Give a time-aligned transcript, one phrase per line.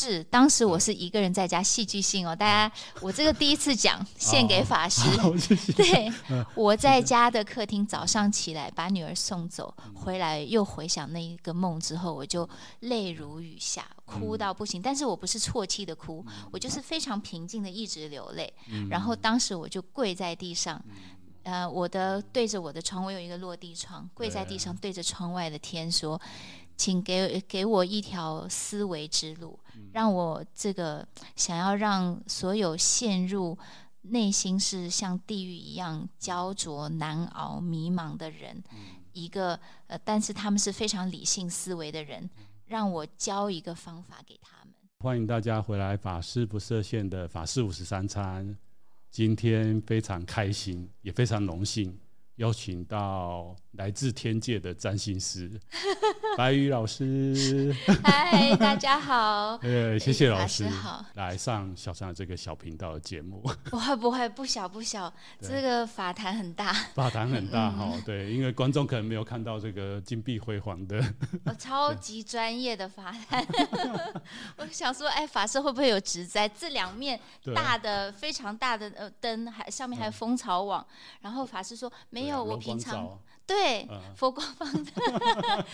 [0.00, 2.36] 是，当时我是一个人在家，戏剧性哦。
[2.36, 5.02] 大家，我这个第一次讲，献给法师。
[5.74, 6.08] 对，
[6.54, 12.48] 我在家的客厅，早上起来把女儿送走，回来又回想那一个梦之后，我就
[12.78, 14.80] 泪如雨下，哭到不行。
[14.80, 18.54] 但是我不是啜泣的哭，我就是非常平静的一直流泪。
[18.88, 20.80] 然后当时我就跪在地上，
[21.42, 26.20] 呃，我的对着我的床，我有一个落地窗，跪在地上对着窗外的天说。
[26.78, 29.58] 请给给我一条思维之路，
[29.92, 33.58] 让我这个想要让所有陷入
[34.02, 38.62] 内心是像地狱一样焦灼难熬、迷茫的人，
[39.12, 42.30] 一个呃，但是他们是非常理性思维的人，
[42.66, 44.72] 让我教一个方法给他们。
[45.00, 48.56] 欢迎大家回来，法师不设限的法师五十三餐，
[49.10, 51.98] 今天非常开心，也非常荣幸。
[52.36, 55.48] 邀请到来自天界的占星师
[56.36, 57.74] 白宇老师。
[58.02, 59.56] 嗨，大家好。
[59.62, 63.40] 呃， 谢谢老师好，来上小 trang 这个小频道的节目。
[63.70, 66.72] 不会不会，不小不小， 这个法坛很大。
[66.94, 71.02] 法坛很大哈，对，因为观众可能没有看到这个金碧辉煌的。
[71.44, 73.46] 我超级专业的法坛。
[74.56, 76.48] 我想说，哎，法师会不会有植栽？
[76.48, 77.18] 这两面
[77.54, 80.84] 大的非常大的呃灯，还上面还有蜂巢网。
[81.20, 82.18] 然后法师说没。
[82.18, 83.16] 没有，我平常
[83.48, 84.92] 对、嗯、佛光放的，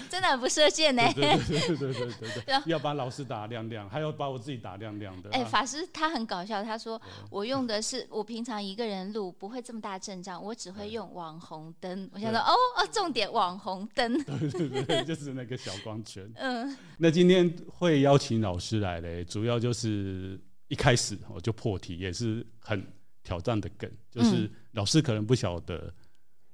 [0.08, 1.03] 真的很不设限呢。
[1.12, 5.28] 对对对对对对对，要把老师打亮亮，还要把我自己打亮亮的。
[5.31, 7.00] 哎、欸，法师他很搞笑，他说
[7.31, 12.08] 我用的是我平常一个人录不会这么大阵仗，我只会用网红灯。
[12.14, 14.22] 我想说哦哦，重点网红灯。
[14.22, 16.31] 对对对，就是那个小光圈。
[16.38, 22.86] 嗯，那今天会邀请老师来嘞，主要就是一开始我就破题，也是很
[23.25, 25.92] 挑战的梗，就是老师可能不晓得。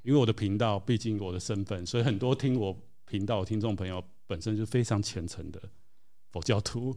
[0.02, 5.60] 因为我的频道，毕竟我的身份，所以很多听我频道的听众朋友本身就非常虔诚的
[6.30, 6.96] 佛教徒。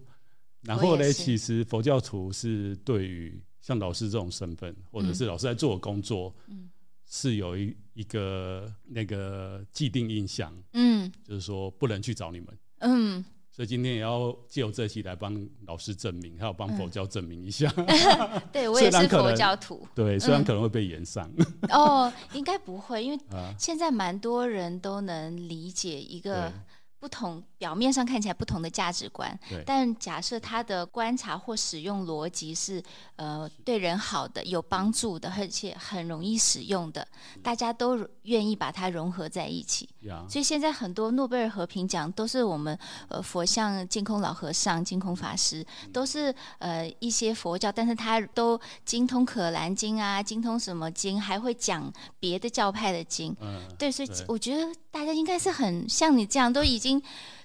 [0.62, 6.70] 然后呢，其实佛教徒是对于像老师这种身份，或者是老师在做的工作，嗯，
[7.06, 12.47] 是有一一个那个既定印象，嗯，就是说不能去找你们，
[12.80, 13.25] 嗯。
[13.56, 17.72] 所以今天也要借由这期来帮老师证明，还有帮佛教证明一下。
[17.78, 19.88] 嗯、对我也是佛教徒。
[19.94, 21.31] 对，虽然可能会被延上。
[21.38, 23.19] 嗯、哦，应该不会，因为
[23.59, 26.52] 现在蛮多人都能理解一个。
[27.00, 32.84] 不同表面上看起来不同的价值观，但假设他的观察或使用逻辑是
[33.16, 37.07] 呃对人好的、有帮助的，而且很容易使用的，
[37.41, 39.88] 大家都愿意把它融合在一起。
[40.28, 53.34] 所以现在很多诺贝尔和平奖都是我们呃佛像净空老和尚、净空法师，都是呃一些佛教，但是他都精通可兰经啊，精通什么经，还会讲别的教派的经。
[53.79, 57.02] 对，所以我觉得大家应该是很像你这样，都已经。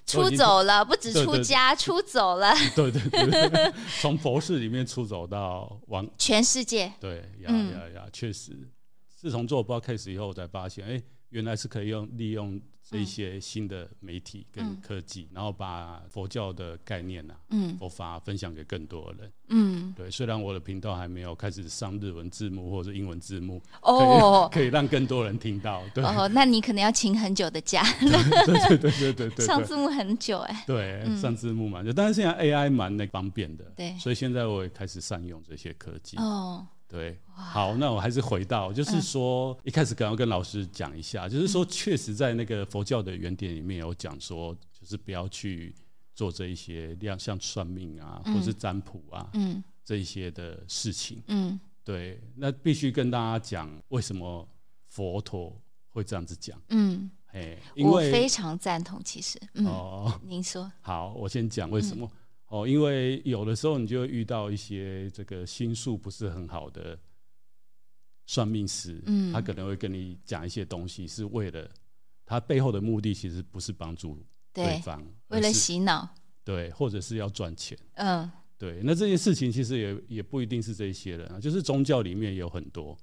[0.09, 2.53] 出走了，不止出家，对对对，出走了。
[2.75, 6.91] 对 对对， 从佛寺里面出走到往全世界。
[6.99, 8.51] 对呀呀呀，确实，
[9.15, 12.59] 自从做包 case 以后，我才发现，哎，原来是可以用利用。
[12.89, 20.09] 这一些新的媒体跟科技，嗯、然后把佛教的概念呐、啊，嗯，佛法分享给更多的人，嗯，对。
[20.09, 25.83] 虽然我的频道还没有开始上日文字幕或者英文字幕，哦，可以， 可以让更多人听到。
[25.93, 27.83] 对哦， 那你可能要请很久的假。
[28.01, 30.63] 对对对对对对，上字幕很久哎。
[30.65, 36.17] 对，上字幕嘛，就但是现在 AI 蛮那方便的，对，所以现在我也开始善用这些科技。
[36.17, 36.65] 哦。
[36.89, 45.75] 对，好，那我还是回到，就是说、嗯、一开始可能要跟老师讲一下，就是说确实在那个佛教的原点里面有讲说，就是不要去
[46.15, 54.49] 做这一些像像算命啊，嗯、或是占卜啊，嗯，这一些的事情，嗯，对，那必须跟大家讲为什么
[54.87, 55.55] 佛陀
[55.89, 62.09] 会这样子讲，嗯，哎，我非常赞同，其实，嗯、哦，您说，好，我先讲为什么。
[62.11, 62.17] 嗯
[62.49, 66.97] 哦，因为有的时候你就会遇到一些这个心术不是很好的
[68.25, 71.69] 算命师，嗯，他可能会跟你讲一些东西，是为了
[72.25, 74.17] 他背后的目的其实不是帮助
[74.51, 76.09] 对方，对，为了洗脑，
[76.43, 78.81] 对，或者是要赚钱，嗯，对。
[78.83, 82.97] 那这些事情其实也也不一定是这些人啊，就是宗教里面有很多，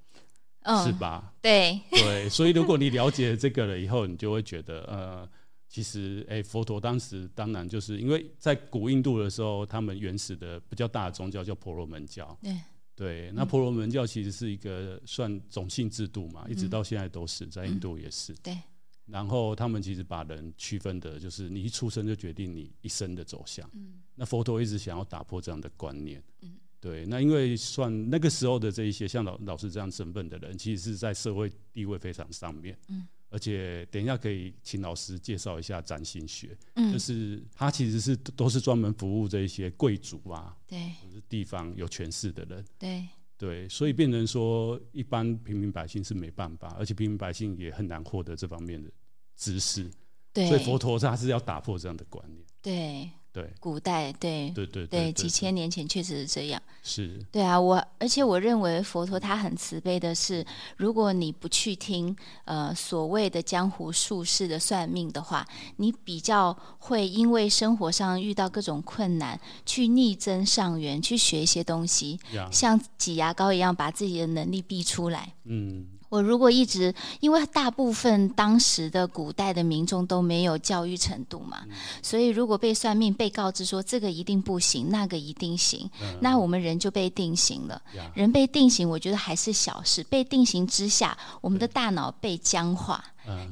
[0.63, 1.33] 嗯，是吧？
[1.41, 5.31] 对对，所以如果你了解这个了以后，你就会觉得呃。
[5.77, 12.35] 其实，哎，佛陀当时当然就是因为在古印度的时候，他们原始的比较大的宗教叫婆罗门教。
[12.43, 12.57] 对，
[12.95, 18.33] 对，那婆罗门教其实是一个算种姓制度嘛，嗯、一直到现在都是在印度也是。
[18.33, 18.59] 嗯、对。
[19.05, 23.69] 然后他们其实把人区分的就是你一出生就决定你一生的走向。
[23.75, 24.01] 嗯。
[24.15, 26.25] 那佛陀一直想要打破这样的观念。
[26.41, 26.57] 嗯。
[26.81, 32.79] 对，那因为算那个时候的这一些像老老师这样身份的人，其实是在社会地位非常上面。
[32.89, 33.07] 嗯。
[33.29, 40.93] 而且等一下可以请老师介绍一下占星学，嗯，就是他其实是都是专门服务这一些贵族啊，对，
[41.29, 43.07] 地方有权势的人，对。
[43.39, 48.91] 对，所以变成说一般平民百姓是没办法，而且平民百姓也很难获得这方面的
[49.37, 49.91] 知识，
[50.33, 53.11] 对，所以佛陀他是要打破这样的观念，对。
[53.37, 56.63] 对，古代对对对对，几千年前确实是这样。
[56.83, 60.43] 是，对啊，我而且我认为佛陀他很慈悲的是，
[60.79, 62.17] 如果你不去听
[62.47, 65.47] 呃所谓的江湖术士的算命的话，
[65.77, 72.19] 你比较会因为生活上遇到各种困难，去逆增上缘，去学一些东西，
[72.51, 75.35] 像挤牙膏一样把自己的能力逼出来。
[75.45, 75.89] 嗯。
[76.09, 81.59] 我如果一直，因为大部分当时的古代的民众都没有教育程度嘛，
[82.03, 87.81] 所以如果被算命被告知说这个一定不行，那个一定行，那我们人就被定型了。
[88.15, 90.03] 人被定型，我觉得还是小事。
[90.05, 93.05] 被定型之下，我们的大脑被僵化。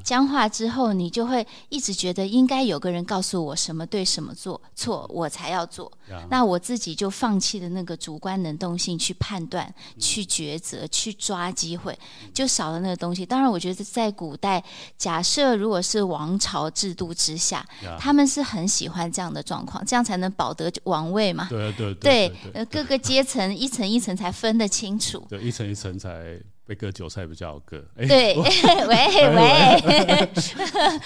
[0.02, 5.90] 僵化之后，你就会一直觉得应该有个人告诉我什么对什么做错，我才要做。
[6.30, 11.98] 那我自己就放弃了那个主观能动性去判断、去抉择、去抓机会，
[12.32, 13.24] 就少了那个东西。
[13.24, 14.62] 当然，我觉得在古代，
[14.96, 17.66] 假设如果是王朝制度之下，
[17.98, 21.46] 他们是很喜欢这样的状况，这样才能保得王位嘛。
[21.50, 25.24] 对对对，呃，各个阶层一层一层才分得清楚。
[25.28, 26.38] 对，一层一层才。
[26.66, 28.46] 被割韭菜比较好割，欸、对， 喂
[29.36, 30.32] 喂，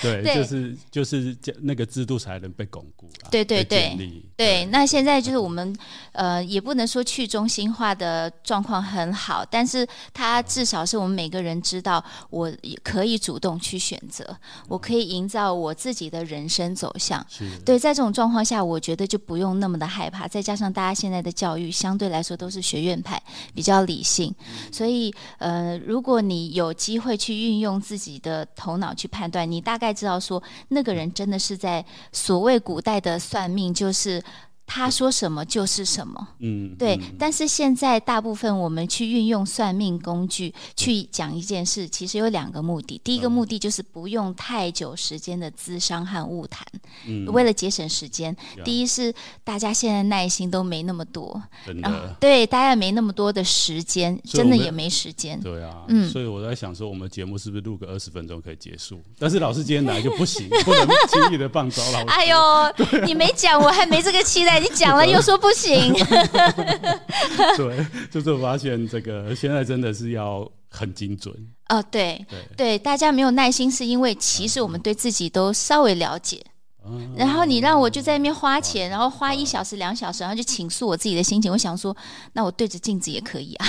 [0.22, 4.64] 对，就是就是那个制度才能被巩固，对对对对，对。
[4.66, 5.76] 那现在就是我们
[6.12, 9.84] 呃，也不能说去中心化的状况很好，但是
[10.14, 12.52] 它至少是我们每个人知道，我
[12.84, 14.24] 可以主动去选择，
[14.68, 17.26] 我可以营造我自己的人生走向。
[17.64, 20.28] 对，在这种状况下，我觉得就不用那么的害怕。
[20.28, 23.20] 再加上大家现在的教育相对来说都是学院派，
[23.52, 24.32] 比较理性，
[24.70, 25.47] 所以呃。
[25.48, 34.22] 呃，如果你有机会去运用自己的头脑去判断，你大概知道说那个人真的是在所谓古代的算命，就是。
[34.70, 36.94] 他说什么就是什么，嗯，对。
[36.96, 43.00] 嗯、但是现在大部分我们去运用算命工具去讲一件事，其实有两个目的。
[43.02, 46.62] 第一个目的就是不用太久时间的咨商和误谈，
[47.06, 48.30] 嗯，为了节省时间。
[48.58, 49.12] 嗯、第一是
[49.42, 55.40] 大家现在耐心都没那么多，真的，然后对，大家没那么多的时间，真的也没时间。
[55.40, 59.00] 对啊，嗯，所以我在想说，我们节目是不是录个二十分钟可以结束？
[59.18, 62.04] 但是老师今天来就不行， 不能轻易的放招老师。
[62.08, 62.70] 哎呦，啊、
[63.06, 64.57] 你没讲，我还没这个期待。
[64.60, 65.92] 你讲了又说不行，
[67.56, 71.34] 对，就是我发现这个现在真的是要很精准。
[71.68, 76.42] 哦，对对对，大家没有耐心，是因为其实我们对自己都稍微了解。
[77.14, 81.52] 然后你让我就在那边花钱，然后花一小时、两小时，然后就倾诉我自己的心情。
[81.52, 81.94] 我想说，
[82.32, 83.66] 那我对着镜子也可以啊。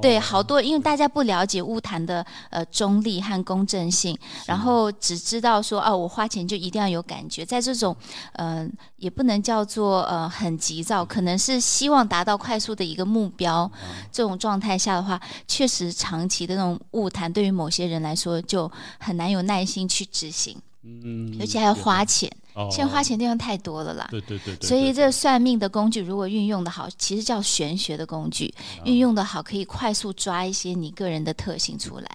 [0.00, 7.44] 对，好多因为大家不了解物谈的呃中立和公正性，然后只知道说哦，我花钱就一定要有感觉。
[7.44, 7.94] 在这种
[8.32, 13.70] 呃也不能叫做呃很急躁，可能是希望达到快速的一个目标
[14.10, 18.68] 这种状态下的话，确实长期的那种物谈对于某些人来说就
[18.98, 20.56] 很难有耐心去执行。
[20.84, 24.08] 嗯，而且还要花钱，哦、现在花钱地方太多了啦。
[24.10, 28.52] 对对对，对，所以这个算命的工具如果运用的好，其实叫玄学的工具，
[28.84, 32.08] 运、哦、用的好可以快速抓一些你个人的特性出来，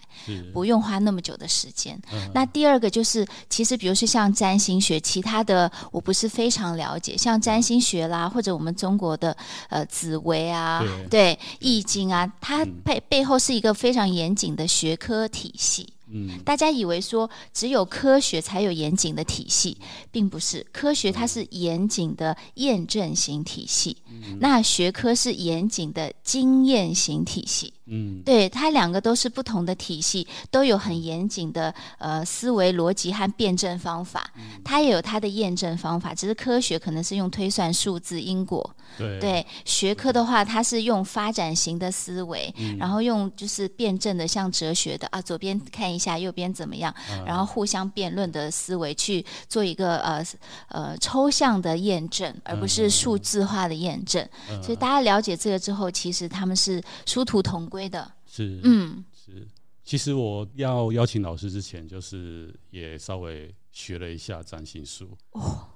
[0.52, 1.98] 不用花那么久的时间。
[2.12, 9.34] 嗯、那第二个就是，其实比如说像占星学，其他的我不是非常了解，像占星学啦，或者我们中国的
[9.70, 15.88] 呃紫薇啊，对，对易经啊，它背背后是一个非常严谨的学科体系。
[16.10, 19.76] 嗯，大家以为说只有科学才有严谨的体系，
[20.10, 20.66] 并不是。
[20.72, 27.74] 科学它是严谨的验证型体系，嗯、那学科是严谨的经验型体系。
[27.90, 34.30] 嗯，对，它两个都是不同的体系，都有很严谨的呃思维逻辑和辩证方法。
[34.64, 38.74] 它也有它的验证方法，只是科学可能是用推算数字因果。
[38.96, 50.24] 对，对，学科的话，它是用发展型的思维，嗯、然后用就是辩证的，像哲学的啊，左边看一下，右边怎么样，嗯、然后互相辩论的思维去做一个呃
[50.68, 54.26] 呃抽象的验证，而不是数字化的验证。
[54.50, 57.77] 嗯、所以大家了解这个之后，其实他们是殊途同归。
[57.86, 59.46] 的是，嗯，是。
[59.84, 65.14] 其实我要邀请老师之前，就是也稍微学了一下占星术。
[65.32, 65.68] 哦，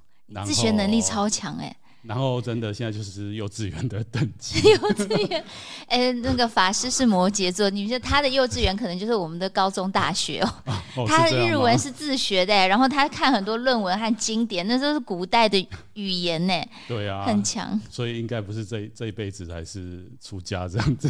[0.47, 1.77] 自学能力超强哎。
[2.03, 4.61] 然后真的现在就是幼稚园的等级。
[4.69, 5.45] 幼稚园，
[5.87, 10.55] 哎、欸，那个法师是摩羯座，你觉得他的幼稚园可能就是我们的高中大学哦。
[10.97, 16.55] 哦他的日文是自学的，然后他看很多论文和经典，那都是古代的语言呢。
[16.89, 17.81] 对啊，很强。
[17.89, 21.09] 所以应该不是这这一辈子才是出家这样子。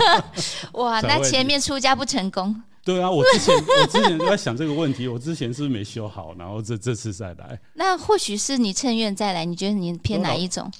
[0.74, 2.62] 哇， 那前面出家不成功。
[2.88, 7.60] 对啊，我之前我之前都在想这个问题，我之前是不是没修好，然后这这次再来。
[7.74, 10.72] 那或许是你趁愿再来，你觉得你偏哪一种？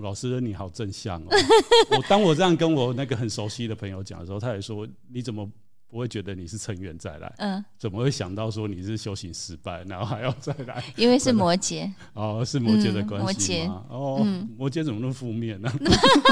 [0.00, 1.28] 老师你好正向哦！
[1.96, 5.48] 我当我这样跟我那个很熟悉的朋友讲的时候，他也说你怎么？
[5.94, 10.82] 不会觉得你是成员再来，嗯，怎么会想到说你是修行失败，然后还要再来？
[10.96, 13.84] 因为是摩羯 哦，是摩羯的关系吗？
[13.88, 15.72] 摩羯哦，嗯、摩羯怎么那么负面呢？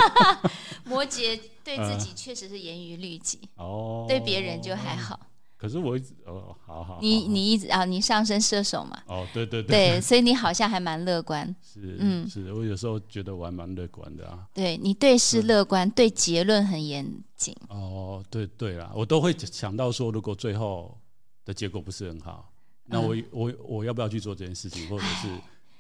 [0.85, 5.21] 摩羯对自己确实是严于律己， 哦，对别人就还好。
[5.63, 9.01] 可是我一直哦，好好，你你一直啊，你上升射手嘛？
[9.07, 11.47] 哦，对对对，对， 所以你好像还蛮乐观。
[11.63, 14.45] 是，嗯，是我有时候觉得我还蛮乐观的啊。
[14.53, 17.55] 对，你对事乐观，对结论很严谨。
[17.69, 20.99] 哦，对对啦，我都会想到说，如果最后
[21.45, 22.53] 的结果不是很好，
[22.87, 25.29] 那我我我要不要去做这件事情，或者是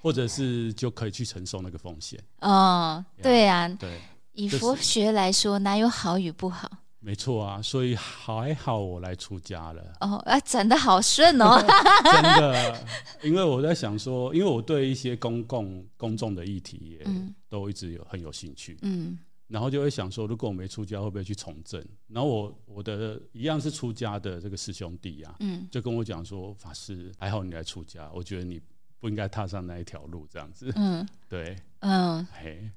[0.01, 2.23] 或者是就可以去承受那个风险？
[2.39, 4.01] 哦，对啊，对，
[4.35, 6.71] 以佛学来说，哪有好与不好？
[7.05, 9.83] 没错啊，所以还好我来出家了。
[9.99, 11.59] 哦，啊，讲得好顺哦，
[12.05, 12.87] 真的，
[13.25, 17.05] 因为我在想说，因为我对一些公共公众的议题也
[17.49, 19.19] 都一直有很有兴趣，嗯，
[19.49, 21.85] 然后就会想说，如果我没出家，会不会去从政？
[22.07, 28.61] 然后我我的一样是出家的这个师兄弟啊，嗯，就跟我讲说，法师还好你来出家，我觉得你
[29.01, 32.71] 不应该踏上那一条路，这样子，嗯， 对，嗯，嘿，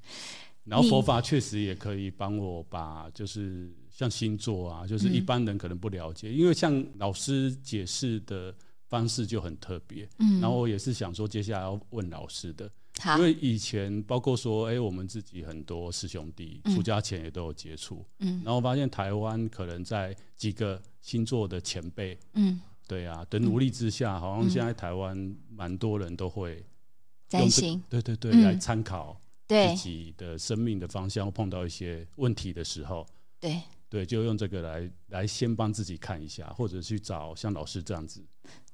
[0.63, 3.72] 然后佛法确实也可以帮我把就是。
[3.95, 8.53] 像星座啊，就是一般人可能不了解，嗯、因为像老师解释的
[8.89, 10.05] 方式就很特别。
[10.19, 12.69] 嗯，然后我也是想说，接下来要问老师的，
[13.17, 18.05] 因为以前包括说，哎、欸，我们自己很多师兄弟出家前也都有接触。
[18.19, 26.61] 嗯，然后发现台湾可能在几个星座的前辈，嗯，对啊的努力之下，好像现在台湾蛮多人都会
[27.29, 33.07] 占星，对对对，嗯、来参考自己的生命的方向，碰到一些问题的时候，
[33.39, 33.61] 对。
[33.89, 38.24] 对，就用这个来来先帮自己看一下，或者去找像老师这样子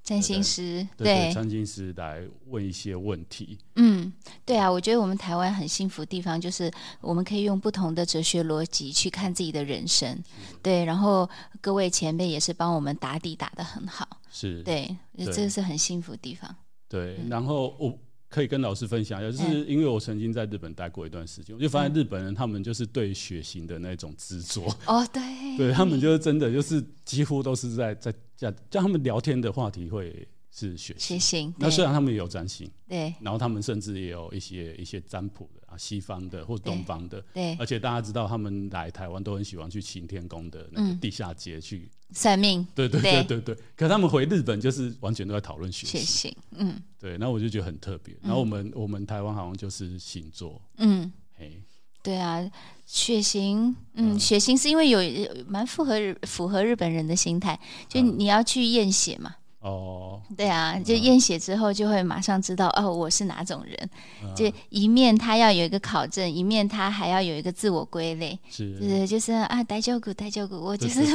[0.04, 3.60] 占星师，对，占星师来问一些问题。
[3.76, 4.12] 嗯，
[4.46, 10.16] 对啊，我觉得我们台湾很幸福的地方，就是我们可以用不同的哲学逻辑去看自己的人生。
[10.16, 14.08] 是对，然后各位前辈也是帮我们打底打得很好。
[14.32, 16.56] 是，对，这是很幸福的地方。
[16.88, 17.98] 对，然后我。
[18.32, 24.74] 可以跟老师分享一下，就是因为我曾经在日本待过一段时间，我就发现日本人他们就是对血型的那种执着。
[24.88, 25.22] 哦，对，
[25.58, 31.20] 对他们就是真的就是几乎都是在在在叫他们聊天的话题会是血型。
[31.20, 31.54] 血型。
[31.60, 41.90] 那虽然他们也有占星，对，然后他们甚至也有一些一些占卜的啊，西方的或东方的，对，而且大家知道他们来台湾都很喜欢去晴天宫的那个地下街去。
[42.14, 43.24] 算命，对对对。
[43.24, 48.14] 对对，可他们回日本就是完全都在讨论血型，血型，嗯，对，那我就觉得很特别。
[48.22, 51.64] 然后我们我们台湾好像就是星座，嗯，嘿，
[52.04, 52.46] 对啊，
[52.86, 55.00] 血型，嗯，血型是因为有
[55.48, 59.36] 蛮符合日符合日本人的心态，就你要去验血嘛。
[59.62, 63.90] 哦，对啊，就验血之后就会马上知道哦，我是哪种人。
[64.36, 68.38] 就一面他要有一个考证，一面他还要有一个自我归类。
[68.50, 71.02] 是，就是就是啊，大丈夫大丈夫，我就是。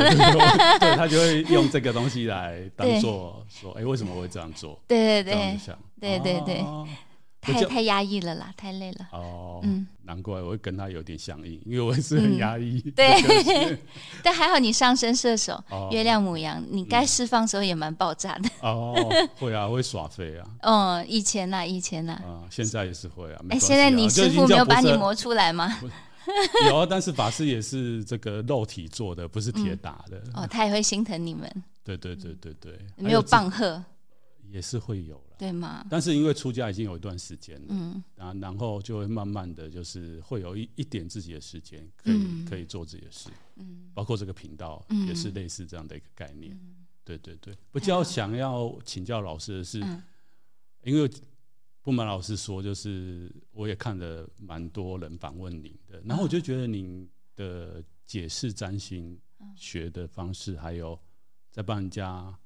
[0.78, 4.78] 对，他就会用这个东西来当做说，哎，为什么我会这样做？
[4.86, 5.34] 对对
[6.00, 6.64] 对，对对对。
[7.52, 9.06] 太太压抑了啦，太累了。
[9.12, 12.80] 哦，嗯，难怪我会跟他有点相应，因为我也是很压抑。
[12.94, 13.78] 对，
[14.22, 18.48] 但还好你上升射手，月亮母羊，你该释放的时候也蛮爆炸的。
[18.60, 18.94] 哦，
[19.38, 20.46] 会啊，会耍废啊。
[20.62, 22.12] 嗯， 以前呐，以前呐。
[22.24, 23.40] 啊，现在也是会啊。
[23.50, 25.78] 哎，现在你师傅没有把你磨出来吗？
[26.68, 30.20] 有啊，但是法师也是这个肉体做的，不是铁打的。
[30.34, 31.48] 哦，他也会心疼你们。
[31.84, 33.80] 对对对对对，没有棒喝。
[34.50, 35.86] 也是会有了，对吗？
[35.90, 47.56] 但是因为出家已经有一段时间了，嗯，啊，然后就会慢慢的就是会有一一点自己的时间，可以、嗯、可以做自己的事，嗯，包括这个频道也是类似这样的一个概念，嗯、对对对。
[47.72, 50.02] 比较想要请教老师的是，嗯、
[50.82, 51.10] 因为
[51.82, 59.18] 不瞒老师说，就是我也看了蛮多人访问您的，然后我就觉得您的解释占星
[59.54, 60.98] 学的方式，还有
[61.50, 62.36] 在帮人家。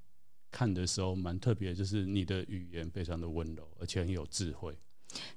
[0.50, 4.76] 看的时候蛮特别，就是你的语言非常的温柔，而且很有智慧。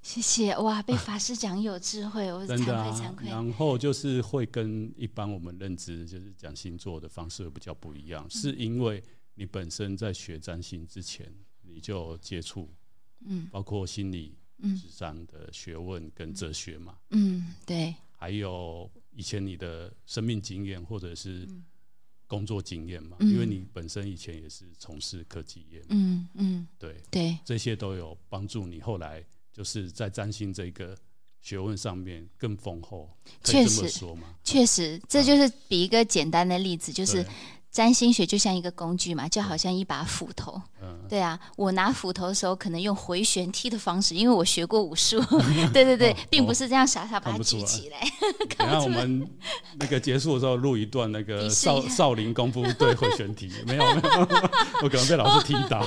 [0.04, 3.28] 谢谢哇，被法师讲有智慧，啊、我惭愧惭愧。
[3.28, 9.04] 然后就是会跟一般我们认知就是讲星座的方式会比较不一样，嗯、是因为
[9.34, 12.72] 你本身在学占星之前你就接触，
[13.26, 21.48] 嗯，包括心理、智商的学问跟哲学嘛，嗯，对，还有以前你的生命经验或者是。
[22.34, 26.96] 工作经验嘛，因为你本身以前也是从事科技业，嗯嗯，对。
[27.12, 30.98] 对，这些都有帮助你后来就是在占星这个
[31.42, 33.08] 学问上面更丰厚，
[33.44, 34.36] 确实这么说吗？
[34.44, 37.24] 确实，这就是比一个简单的例子，就是
[37.74, 40.62] 占星学就像一个工具嘛，就好像一把斧头。
[40.80, 45.20] 嗯，对啊，我拿斧头的时候可能用回旋踢的方式，因为我学过武术。
[45.74, 47.98] 对对对，哦、并不是这样傻傻把它举起来。
[48.60, 49.28] 然后我们
[49.80, 54.20] 那个结束的时候录一段那个少少林功夫对回旋踢， 没有没有，
[54.84, 55.84] 我可能被老师踢倒。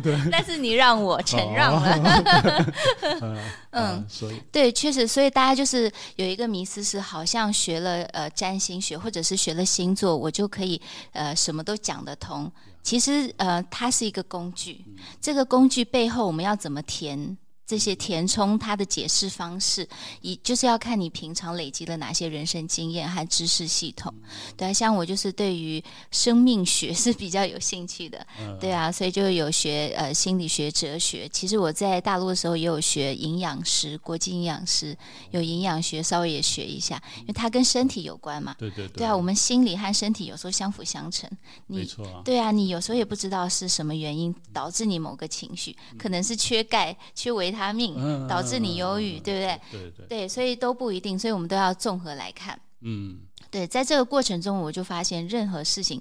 [0.00, 2.72] 对，但是你让我承让了。
[3.20, 3.36] 哦、
[3.70, 10.30] 嗯，所以对，确实，所以大家就是有一个迷思是，好像学了呃占星学或者是学了星座，我。
[10.36, 10.78] 就可以
[11.12, 12.52] 呃什么都讲得通，
[12.82, 14.84] 其实呃它是一个工具，
[15.18, 17.38] 这个工具背后我们要怎么填？
[17.66, 19.88] 这些填充它的解释方式，
[20.20, 24.14] 以就是要看你平常累积了哪些人生经验和知识系统。
[24.56, 25.82] 对啊，像我就是对于
[26.12, 28.24] 生命学是比较有兴趣的，
[28.60, 31.28] 对啊，所以就有学呃心理学、哲学。
[31.30, 34.96] 其实我在大陆的时候也有学营养师，国际营养师
[35.32, 38.54] 有营养学，稍微也学一下，因为它跟身体有关嘛。
[38.58, 38.98] 对对对。
[38.98, 41.28] 对啊，我们心理和身体有时候相辅相成。
[41.66, 42.22] 你，没错啊。
[42.24, 47.55] 对啊，你有时候也不知道是什么原因导致你某个情绪，可能是缺钙、缺维。
[47.56, 47.96] 他命
[48.28, 49.60] 导致你忧郁，对不对？
[49.70, 52.60] 对对对，所以都不一定，所以我们都要综合来看。
[52.82, 53.20] 嗯，
[53.50, 56.00] 对，在这个过程中，我就发现任何事情，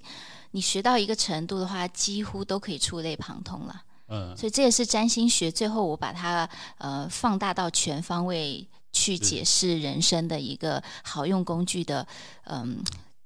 [0.51, 3.81] 你学到一个程度的话，几乎都可以触类旁通了。
[4.09, 6.47] 嗯，所以这也是占星学最后我把它
[6.77, 12.05] 呃放大到全方位去解释人生的一个好用工具的
[12.43, 12.83] 嗯。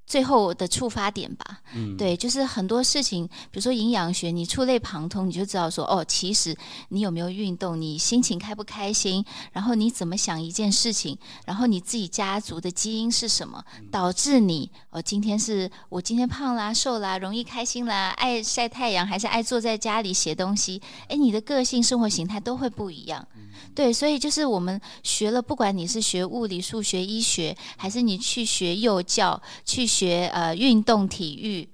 [0.09, 9.23] 最后的触发点吧，嗯，对，就是很多事情，比如说营养学，你触类旁通，你就知道说，哦，其实你有没有运动，你心情开不开心，
[9.53, 23.27] 然后你怎么想一件事情，然后你自己家族的基因是什么，导致你，哦，今天是我今天胖啦、瘦啦、容易开心啦、爱晒太阳还是爱坐在家里写东西，诶，你的个性、生活形态都会不一样。
[23.73, 31.67] 对，所以就是我们学了，不管你是学物理、数学、医学，还是你去学幼教、去学呃运动、体育、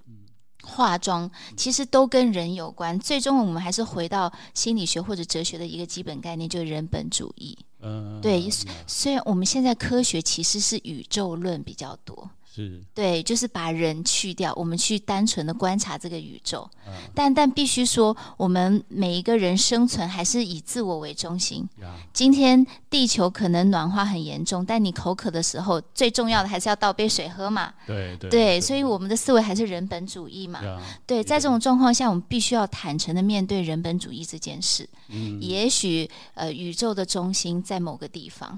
[0.63, 3.00] 化妆，其实都跟人有关。
[3.00, 7.58] 最终我们还是回到心理学或者哲学的一个基本概念，就是人本主义。
[7.82, 8.50] 嗯，对。
[8.88, 12.30] 虽然我们现在科学其实是宇宙论比较多。
[12.55, 16.69] 是对，就是把人去掉，我们去单纯的观察这个宇宙。
[16.88, 21.67] 嗯、但但必须说，我们每一个人生存还是以自我为中心。
[21.82, 27.73] 嗯、今天地球可能暖化很严重，但你口渴的时候，最重要的还是要倒杯水喝嘛。
[27.86, 30.62] 对对，对，所以我们的思维还是人本主义嘛。
[30.63, 34.88] 嗯、对，在这种状况下，我们必须要坦诚的面对人本主义这件事。
[35.10, 38.58] 嗯、也许呃，宇宙的中心在某个地方，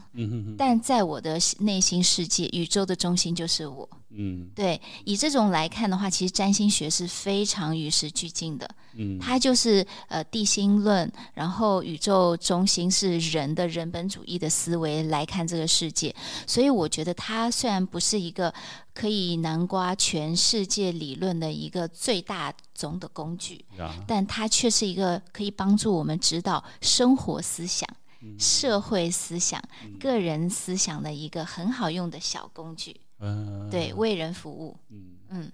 [0.57, 3.86] 但在我的内心世界，宇宙的中心就是我。
[4.09, 8.67] 嗯，对，以这种来看的话，其实占星学是非常与时俱进的。
[8.95, 16.15] 嗯，它就是呃地心论，然后宇宙中心是人的人本主义的思维来看这个世界。
[16.47, 18.51] 所以我觉得它虽然不是一个
[18.93, 27.87] 可以南瓜全世界理论的一个最大宗的工具，啊、但它却是一个可以帮助我们指导生活思想、
[28.21, 32.95] 嗯、社会思想、嗯、个人思想的一个很好用的小工具。
[33.19, 34.77] 嗯，对，为人服务。
[34.89, 35.51] 嗯嗯，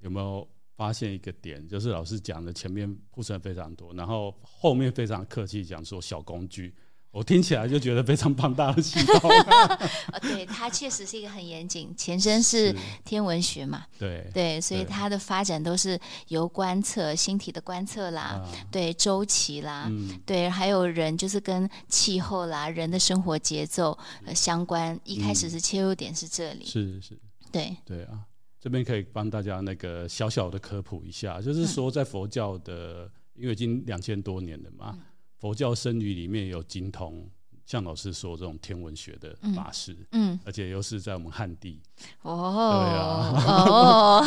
[0.00, 1.66] 有没有发现一个点？
[1.66, 6.74] 就是老师讲的前面铺陈非常多，然后后面非常客气讲说小工具。
[7.16, 9.30] 我听起来就觉得非常庞大的系统。
[9.30, 12.76] 哦， 对，它确实是一个很严谨，前身是
[13.06, 13.86] 天文学嘛。
[13.98, 15.98] 对对，所以它的发展都是
[16.28, 23.98] 由观测星体的观测啦，啊、对周期啦，嗯、对，还有人就是跟气候啦、人的生活节奏
[24.34, 24.94] 相关。
[24.94, 26.66] 嗯、一开始是切入点是这里。
[26.66, 27.18] 是是。
[27.50, 28.20] 对对啊，
[28.60, 34.98] 这边可以帮大家那个小小的科普一下，就是说在佛教的，嗯、因为已经两千多年了嘛。
[35.36, 37.28] 嗯佛教僧侣里面有精通，
[37.66, 40.40] 像老师说这种天文学的法师，嗯，嗯。
[40.46, 41.78] 而且又是在我们汉地，
[42.22, 44.24] 哦，对啊，哦，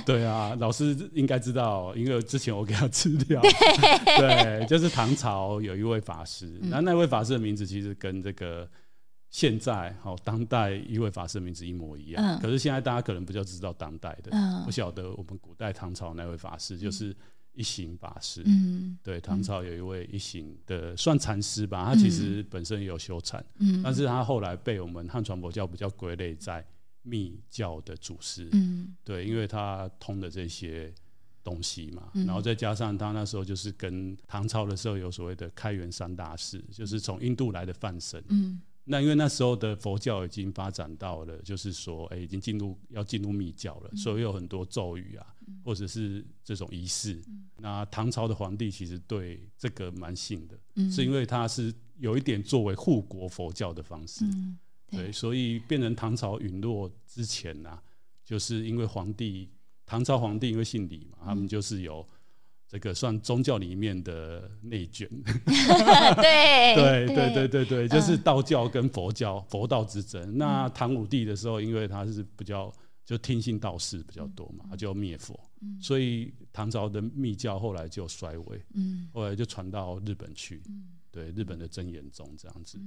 [0.06, 3.42] 对啊，老师应该知道，因为之前我给他资料，
[4.16, 8.66] 对，就是唐朝有一位法师，那、嗯、那位法师的名字其实跟这个
[9.28, 17.14] 现在好当代一位法师的名字一模一样，嗯、可是现在大家可能比较知道当代的，嗯、不晓得我们古代唐朝那位法师就是。
[17.52, 26.64] 一行法师，嗯，对，唐朝有一位一行的算禅师吧，他其实本身也有修禅，嗯，但是他后来被我们汉传佛教比较归类在
[27.02, 30.92] 密教的祖师，嗯，对，因为他通的这些
[31.42, 38.60] 东西嘛，然后再加上他那时候就是跟唐朝的时候有所谓的开元三大士，就是从印度来的梵僧，嗯。
[38.84, 45.26] 那因为那时候的佛教已经发展到了，就是说，哎，已经进入要进入密教了，所以有很多咒语啊，
[45.64, 47.22] 或者是这种仪式。
[47.58, 50.58] 那唐朝的皇帝其实对这个蛮信的，
[50.90, 54.24] 是因为他是有一点作为护国佛教的方式，
[54.90, 57.78] 对，所以变成唐朝陨落之前呐，
[58.24, 59.50] 就是因为皇帝。
[59.86, 62.08] 唐朝皇帝因为姓李嘛，他们就是有
[62.70, 65.08] 这个算宗教里面的内卷。
[65.44, 67.48] 对对 对。
[67.48, 70.38] 对对对，就是道教跟佛教佛道之争。
[70.38, 72.72] 那唐武帝的时候，因为他是比较
[73.04, 75.38] 就听信道士比较多嘛，他就要灭佛，
[75.80, 78.64] 所以唐朝的密教后来就衰微，
[79.12, 80.62] 后来就传到日本去，
[81.10, 82.78] 对日本的真言宗这样子。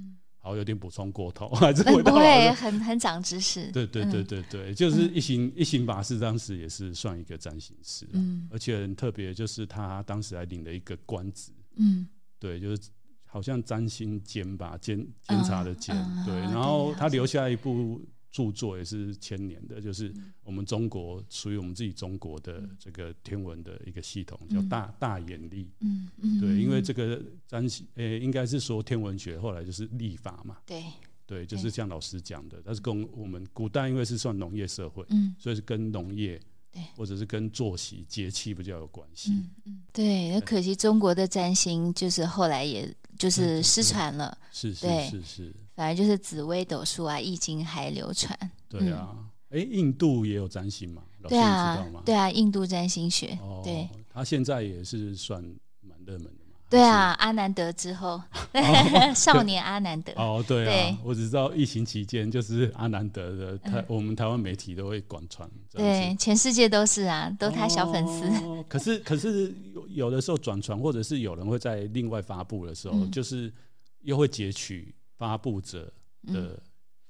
[0.44, 3.72] 好，有点补充过头， 还是回到对，很很长知识。
[3.72, 12.06] 对对对对对，就是一行一行法师当时也是算一个占星师，嗯，而且很特别，就是他当时还领了一个官职，嗯，
[12.38, 12.82] 对，就是
[13.24, 18.00] 好像占星监吧，监监察的监，对，然后他留下一部。
[18.34, 25.70] 著作也是千年的，就是我们中国属于我们自己中国的这个天文的一个系统，叫大大眼历。
[25.78, 30.58] 嗯嗯，对，因为这个占星，诶，应该是说天文学后来就是历法嘛。
[30.66, 30.82] 对。
[31.26, 36.38] 对，就是像老师讲的，但是跟我们古代因为是算农业社会，嗯，所以是跟农业，
[36.70, 39.32] 对，或者是跟作息节气比较有关系。
[39.32, 44.36] 嗯嗯，对，那可惜中国的占星就是后来也就是失传了。
[44.52, 45.54] 是是是是。
[45.74, 48.38] 反正就是紫微斗数啊，易经还流传。
[48.68, 49.16] 对啊，
[49.50, 51.02] 哎、嗯，印度也有占星嘛？
[51.28, 53.36] 对啊，对啊，印度占星学。
[53.42, 55.42] 哦、对，他现在也是算
[55.80, 56.43] 蛮热门的嘛。
[56.74, 58.20] 对啊，阿南德之后，
[58.52, 60.12] 哦、 少年阿南德。
[60.16, 65.48] 哦，对啊，对我只知道疫情期间就是阿南德的台，嗯、我们台湾媒体都会广传。
[65.70, 68.26] 对，全世界都是啊，都他小粉丝。
[68.44, 73.52] 哦、可是， 可是有有的时候转传，或者是有人会在另外发布的时候，嗯、就是
[74.00, 74.94] 又会截取。
[75.16, 75.90] 发布者
[76.26, 76.60] 的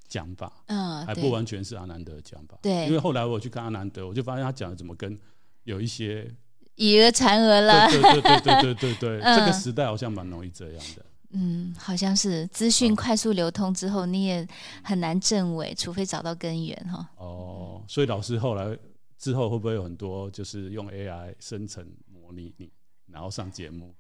[0.06, 5.18] 讲法，嗯，还不完全是阿南德的讲法，对，因为后来我去看阿南德，我就发现他讲的怎么跟
[5.62, 6.30] 有一些
[6.76, 7.88] 以讹传讹了。
[7.88, 11.04] 对对对对对对对，这个时代好像蛮容易这样的。
[11.36, 14.46] 嗯，好像是资讯快速流通之后，你也
[14.82, 17.08] 很难证伪，除非找到根源哈。
[17.16, 18.78] 哦，所以老师后来
[19.18, 22.70] 之后会不会有很多就是用 AI 生成模拟你，
[23.06, 23.92] 然后上节目？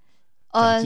[0.54, 0.80] 呃，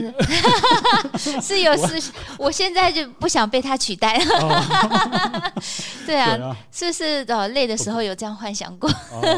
[1.41, 5.53] 是有是，我现在就不想被他取代 了。
[6.07, 8.89] 对啊，是不是呃累的时候有这样幻想过？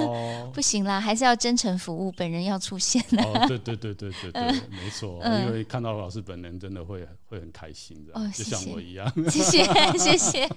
[0.53, 3.01] 不行啦，还是要真诚服务，本人要出现。
[3.17, 9.11] 哦，对对对对对对，没错，因为看到老师本人真的会会很开心的，就像我一样。
[9.29, 9.63] 谢谢
[9.97, 10.49] 谢谢。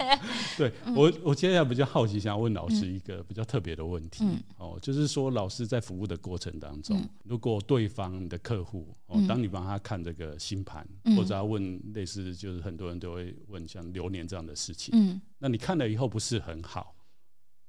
[0.56, 4.24] 对我，我现在比较好奇，想要问老师一个比较特别的问题。
[4.56, 14.92] 哦，就是说老师在服务的过程当中，如果对方的客户哦，当你帮他看这个星盘，嗯、或者要问类似，就是很多人都会问像流年这样的事情。
[14.96, 16.94] 嗯，那你看了以后不是很好，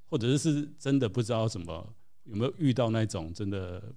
[0.09, 3.93] 或者是真的不知道怎么，有没有遇到那种真的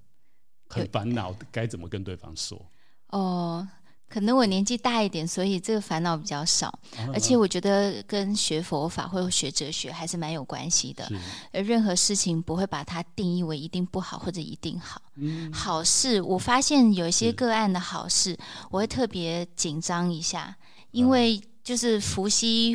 [0.69, 2.71] 很烦恼，该怎么跟对方说？
[3.09, 3.67] 哦。
[4.09, 6.67] 可能我年纪大一点，所以这个烦恼比较少。
[6.97, 11.07] 啊、而且我觉得跟学佛法或者学哲学还是蛮有关系的。
[11.53, 15.03] 任何事情不会把它定义为一定不好或者一定好。
[15.17, 18.35] 嗯、好事，我发现有一些个案的好事，
[18.71, 20.57] 我会特别紧张一下，
[20.93, 22.75] 因为就是福兮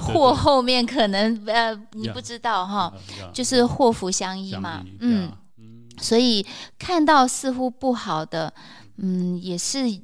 [0.00, 2.92] 祸后面可能呃你不知道哈，
[3.34, 4.84] 就是祸福相依嘛。
[5.00, 6.46] 嗯，嗯所以
[6.78, 8.54] 看到似乎不好的，
[8.98, 10.00] 嗯，也是。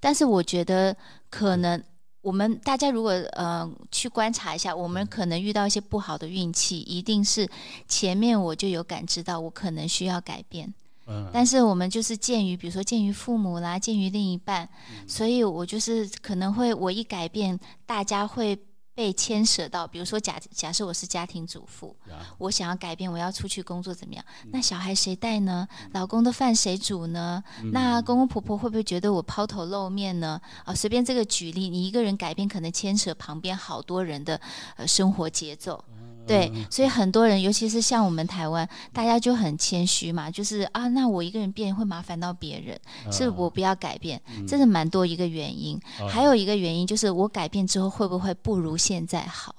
[0.00, 0.96] 但是我觉得，
[1.30, 1.82] 可能
[2.20, 7.48] 我们大家如果呃去观察一下，我们可能遇到一些不好的运气，一定是
[7.86, 10.72] 前面我就有感知到，我可能需要改变。
[11.06, 11.28] 嗯。
[11.32, 14.68] 但是我们就是鉴于，比如说鉴于父母啦，鉴于另一半，
[15.06, 18.58] 所以我就是可能会我一改变，大家会。
[18.94, 24.24] 被牵涉到，比如说假假设我是家庭主妇，啊、我想要改变，我要出去工作怎么样？
[24.44, 25.66] 嗯、那小孩谁带呢？
[25.82, 27.42] 嗯、老公的饭谁煮呢？
[27.62, 30.40] 嗯、那公公婆婆会不会觉得我抛头露面呢？
[30.64, 34.40] 啊，随便这个举例，你一个人改变，可能牵扯旁边好多人的
[34.76, 35.82] 呃生活节奏。
[36.26, 42.78] 对，所以很多人，尤其是像我们台湾，大家就很谦虚嘛，就是啊，那我一个人变会麻烦到别人，
[43.10, 45.80] 是我不要改变，这是蛮多一个原因。
[46.08, 49.54] 还有一个原因就是，我改变之后会不会不如现在好？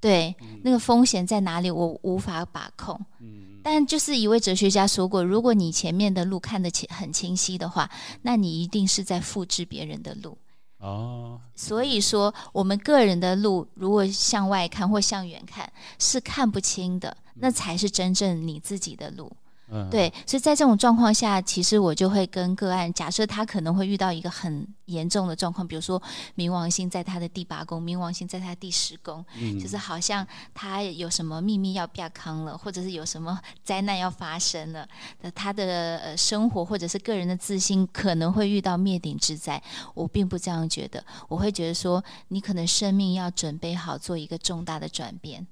[0.00, 2.98] 对，那个风险在哪里，我无法把控。
[3.62, 7.90] 但就是一位哲学家说过，如果你前面的路看得清很清晰的话，
[8.22, 10.38] 那你一定是在复制别人的路。
[10.80, 19.30] 哦，所以说我们个人的路，如果向外看或向远看是看不清的，那才是真正你自己的路。
[19.90, 26.02] 对，所以在这种状况下，其实我就会跟个案，假设他可能会遇到一个很严重的状况，比如说
[26.36, 34.88] 冥王星在他的第八宫，冥王星在他第十宫，嗯、就是好像他有什么秘密要曝光了，或者是有什么 灾难要发生了，
[35.20, 39.62] 那他的呃生活或者是个人的自信可能会遇到灭顶之灾。
[39.94, 45.46] 我并不这样觉得，我会觉得说，你可能生命要准备好做一个重大的转变。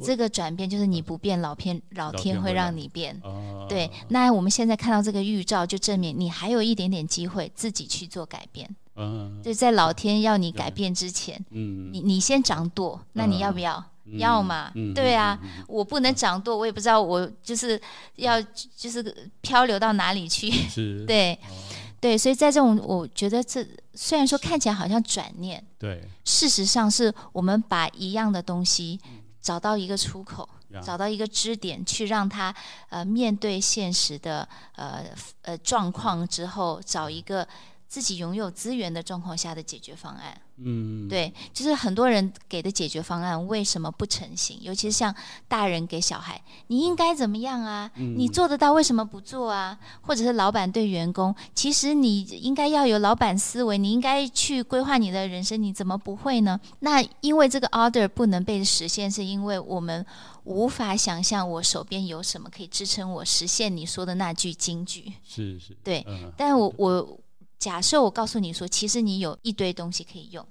[0.00, 3.18] 这个转变就是你不变，老天老天会让你变。
[3.22, 8.68] 哦、对，那我们现在看到这个预兆，就证明你还有一点点机会自己去做改变。
[8.96, 13.84] 嗯，就在老天要你改变之前，嗯，你你先掌舵，那你要不要？
[14.04, 14.72] 嗯、要嘛？
[14.74, 17.80] 嗯、对啊，嗯、我不能掌舵，我也不知道我就是
[18.16, 18.40] 要
[18.76, 20.50] 就是漂流到哪里去。
[20.50, 21.34] 是， 对。
[21.34, 21.54] 哦。
[22.02, 28.98] 对，所以在这种，我觉得这虽然说看起来好像转念，对，事实上是我们把一样的东西
[29.42, 32.54] 找到一个出口，嗯、找到一个支点，去让他
[32.88, 35.04] 呃面对现实的呃
[35.42, 37.46] 呃状况之后，找一个
[37.92, 40.34] 自己拥有资源的状况下的解决方案。
[40.64, 44.58] 嗯，对，就是很多人给的解决方案为什么不成型？
[44.62, 45.14] 尤其是像
[45.46, 47.90] 大人给小孩，你应该怎么样啊？
[47.96, 49.78] 嗯、你做得到，为什么不做啊？
[50.00, 56.58] 或者是老板对员工，其实你应该要有老板思维，你应该去规划你的人生，你怎么不会呢？
[56.78, 60.06] 那因为这个 order 不能被实现，是因为我们
[60.44, 65.12] 无法想象我手边有什么可以支撑我实现你说的那句金句。
[65.22, 67.18] 是是，对，嗯、但我我。
[67.62, 70.44] 假设我告诉你说，其实你有一堆东西可以用。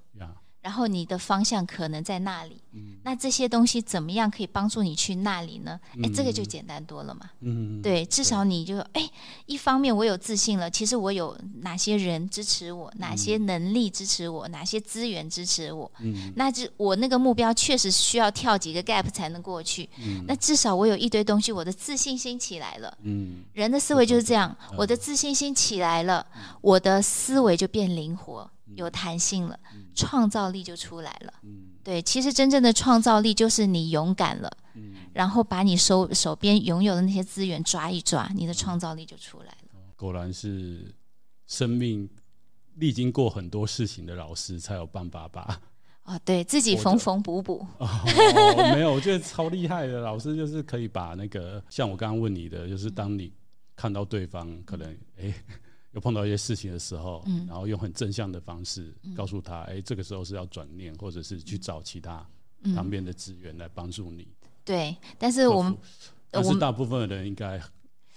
[0.62, 2.58] 然后你的方向可能在那里。
[2.74, 5.78] 嗯、那这些东西怎么样可以帮助你去那里呢？
[5.96, 7.30] 哎、嗯，这个就简单多了嘛。
[7.42, 9.10] 嗯，对，至少你就哎，
[9.46, 15.92] 一方面我有自信了，其实我有哪些人支持我，哪些能力支持我，哪些资源支持我。
[16.00, 19.90] 嗯，那这我那个目标确实需要跳几个 gap 才能过去。
[20.00, 22.98] 嗯，那至少我有一堆东西，我的自信心起来了。
[23.02, 26.26] 嗯，人的思维就是这样，我的自信心起来了，
[26.62, 28.50] 我的思维就变灵活。
[28.76, 29.60] 有弹性了，
[30.02, 31.34] 创造力就出来了。
[31.44, 39.80] 嗯，对，其实真正的创造力就是你勇敢了，嗯，然后把你手手边拥有的那些资源抓一抓，你的创造力就出来了。
[39.96, 40.94] 果然是
[41.46, 42.10] 生命
[42.76, 45.62] 历经过很多事情的老师才有办法吧？
[46.04, 47.66] 哦，对自己缝缝补补。
[47.78, 47.88] 哦，
[48.74, 53.32] 没有，我觉得超厉害的老师就是可以把那个像我刚刚问你的，就是当你
[53.76, 55.24] 看到对方可能哎。
[55.24, 55.34] 诶
[55.92, 62.26] 有碰到一些事情的时候，嗯、然后用很正向的方式告诉他，哎、嗯，这个时候是要转念，或者是去找其他
[62.76, 64.28] 旁边的资源来帮助你。
[64.64, 65.78] 对，但是我们，
[66.30, 67.62] 但是大部分的人应该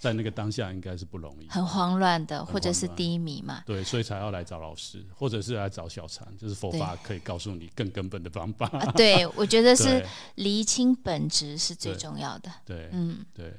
[0.05, 3.63] 在那个当下应该是不容易，很慌乱的，或者是低迷嘛。
[3.65, 8.69] 对，所以才要来找老师，或者是来找小禅，就是佛法可以告诉你更根本的方法。
[8.95, 12.51] 对，我觉得是厘清本质是最重要的。
[12.63, 13.51] 对，嗯，对。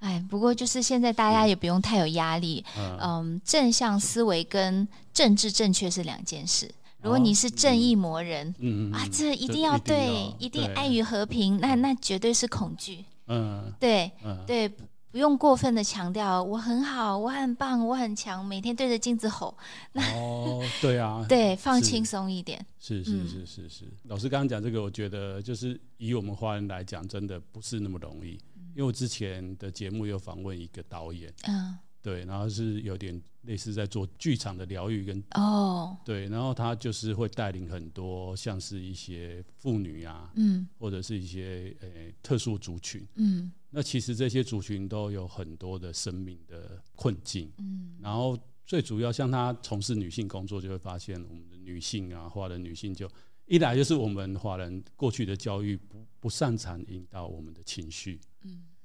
[0.00, 2.64] 哎，不过就是现在大家也不用太有压力。
[2.76, 6.68] 嗯，嗯，正向思维跟政治正确是两件事。
[7.00, 13.04] 如果你是正义魔人，嗯啊，这一定要对，一定爱与和平，那那绝对是恐惧。
[13.28, 14.68] 嗯，对，嗯，对，
[15.12, 19.54] 不用过分的强调我很好，我很棒，我很强，每天对着镜子吼。
[19.92, 22.64] 那哦，对啊， 对，放轻松一点。
[22.80, 28.40] 是是是是是，老师刚刚讲这个，我觉得就是以我们华人来讲，真的不是那么容易。
[28.74, 41.88] 因为我之前的节目有访问一个导演，嗯，对，然后是有点类似在做剧场的疗愈跟哦，对，然后他就是会带领很多像是一些妇女啊，嗯，或者是一些呃
[42.22, 48.36] 特殊族群，嗯，那其实这些族群都有很多的生命的困境，嗯，然后
[48.66, 53.08] 最主要像他从事女性工作，就会发现我们的女性啊，华人女性就
[53.46, 58.20] 一来就是我们华人过去的教育不不擅长引导我们的情绪。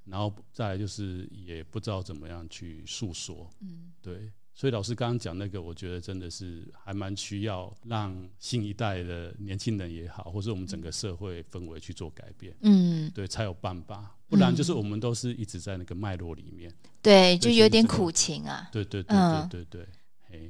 [0.08, 19.16] 嗯，然后再来就是也不知道怎么样去诉说，嗯，对，所以老师刚刚讲那个，我觉得真的是还蛮需要让新一代的年轻人也好，或是我们整个社会氛围去做改变，嗯，对，才有办法，不然就是我们都是一直在那个脉络里面，对，就有点苦情啊，对对对
[19.50, 19.88] 对对对。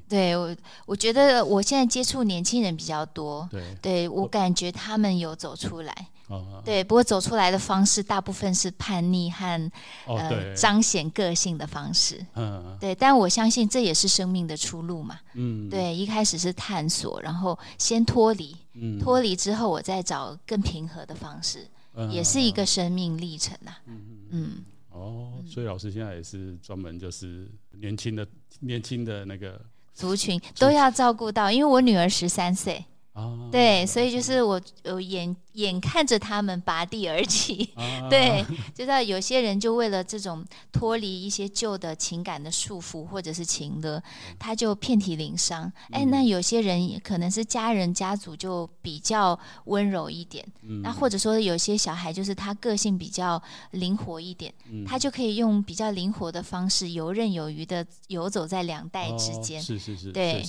[0.09, 9.71] 对我，我觉得我现在接触年轻人比较多，对，对我感觉他们有走出来，哦，对，不过走出来的方式大部分是叛逆和、
[10.07, 28.27] 哦、呃彰显个性的方式，嗯，对，但我相信这也是生命的出路嘛，嗯，对，一开始是探索，然后先脱离，嗯，脱离之后我再找更平和的方式，嗯、也是一个生命历程呐、啊，嗯嗯，哦，所以老师现在也是专门就是年轻的
[28.61, 29.61] 年轻的那个。
[29.95, 38.45] 族群都要照顾到，因为我女儿十三岁，啊，对，所以就是我我眼眼看着他们拔地而起，啊、 对，
[38.75, 44.03] 就知道有些人就为了这种脱离一些旧的情感的束缚或者是情的，
[44.39, 45.71] 他就遍体鳞伤。
[45.91, 53.43] 哎、嗯，那有些人可能是家人家族就比较温柔一点，嗯，那或者说有些小孩就是他个性比较
[53.73, 60.43] 灵活一点，嗯，他就可以用比较灵活的方式游刃有余的游走在两代之间，哦，是是是，对，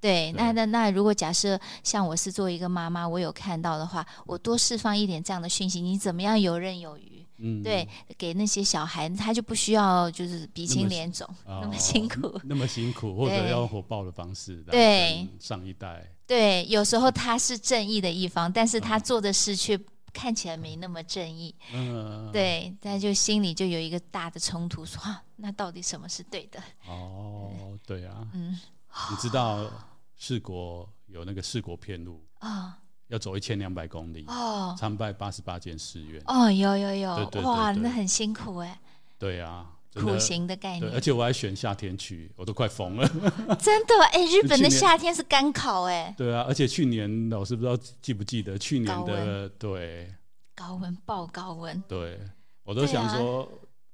[0.00, 7.26] 对，那那那如果假设像我是作为一个妈妈，我有看到的话，我多释放一点这样的讯息，你怎么样游刃有余？
[7.42, 19.80] 嗯，对，给那些小孩，他就不需要就是鼻青脸肿那么辛苦， 那么辛苦，或者要用火爆的方式，对上一代，对，有时候他是正义的一方，但是他做的事却
[20.12, 25.00] 看起来没那么正义，嗯，对，但就心里就有一个大的冲突，说
[25.36, 26.62] 那到底什么是对的？
[26.86, 28.60] 哦，对啊，嗯，
[29.10, 29.66] 你知道
[30.18, 32.76] 四国有那个四国遍路啊。
[33.10, 36.22] 要走一千两百公里哦，参拜八十八间寺院。
[36.26, 38.80] 哦，有有有，哇，那很辛苦哎。
[39.18, 43.06] 对啊，苦行的概念，而且我还选夏天去，我都快疯了。
[43.60, 43.94] 真的？
[44.12, 46.14] 哎，日本的夏天是干烤哎。
[46.16, 49.52] 对啊，而且去年老师不知道记不记得去年的温。
[49.58, 50.14] 对。
[50.54, 52.20] 高温爆高温，对
[52.62, 53.48] 我都想说，啊、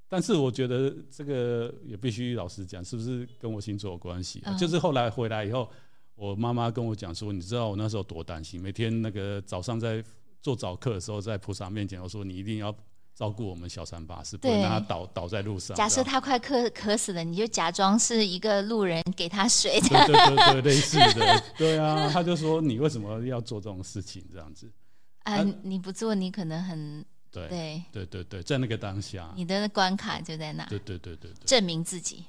[0.09, 4.43] 但是我觉得这个也必须老实讲，是不是跟我星座有关系？
[4.45, 5.69] 嗯、就是后来回来以后。
[6.17, 10.03] 我妈妈跟我讲说，你知道我那时候多担心，每天那个早上在
[10.43, 12.75] 做早课的时候，在菩萨面前，我说你一定要
[13.15, 15.77] 照顾我们小三八，是，不能让他倒倒在路上。
[15.77, 19.79] 假设他快渴渴死了，你就假装是一个路人给他水。
[19.81, 24.73] 对对对对，类似的，对啊，他就说你为什么要做这种事情这样子？
[25.25, 30.65] 啊，你不做，你可能很对对对对对，在那个当下，你的关卡就在那。
[30.65, 32.25] 对对对对对，证明自己。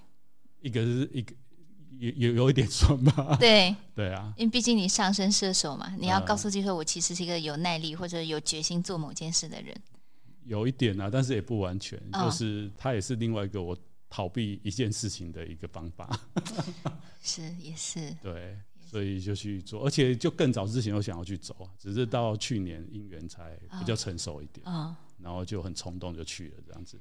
[0.60, 1.34] 一个是一个。
[2.00, 3.36] 有有有一点酸吧？
[3.40, 9.76] 对 对啊，因为毕竟你上升射手嘛，你要告诉自己说，我其实是一个有耐力或者有决心做某件事的人。
[10.46, 13.78] 有一点啊，但是也不完全，哦、就是它也是另外一个我
[14.10, 16.18] 逃避一件事情的一个方法。
[17.22, 18.16] 是，也是。
[18.22, 18.58] 对，
[18.90, 26.98] 所以就去做，而且就更早之前有想要去走，只是到去年姻缘才比较成熟一点，哦、然后就很冲动就去了这样子。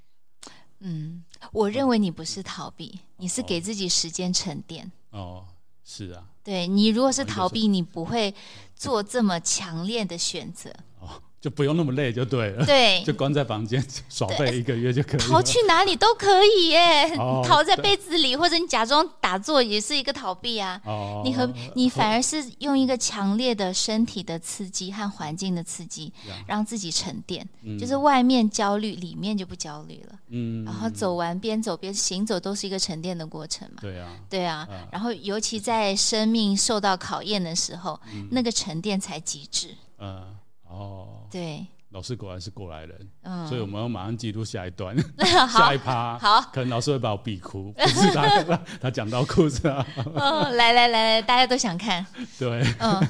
[0.80, 4.90] 嗯，我认为你不是逃避，嗯、你是给自己时间沉淀。
[5.10, 5.46] 哦，
[5.84, 6.26] 是啊。
[6.44, 8.34] 对，你如果是逃避，你不会
[8.74, 10.70] 做这么强烈的选择。
[11.00, 11.22] 哦。
[11.46, 15.20] 就不用那么累就对了，对， 就关在房间耍废一个月就可以。
[15.20, 17.08] 逃去哪里都可以耶，
[17.46, 20.80] 逃在被子里，或者你假装打坐也是一个逃避啊。
[20.84, 26.12] 哦，你和你反而是用一个强烈的身体的刺激和环境的刺激，
[26.48, 30.18] 让自己沉淀，就是外面焦虑，里面就不焦虑了。
[30.30, 33.76] 嗯，然后走完边走边行走都是一个沉淀的过程嘛。
[33.80, 34.66] 对啊，对啊。
[34.90, 38.00] 然后尤其在生命受到考验的时候，
[38.32, 39.68] 那个沉淀才极致。
[40.00, 40.34] 嗯。
[40.68, 44.96] 哦，对，老师果然是过来人，嗯，所以我们要马上记录下一段，
[45.48, 49.86] 下一趴，好，可能老师会把我逼哭， 不是他，他讲到哭是吧？
[50.14, 52.04] 哦，来来来来，大家都想看，
[52.38, 53.00] 对，嗯，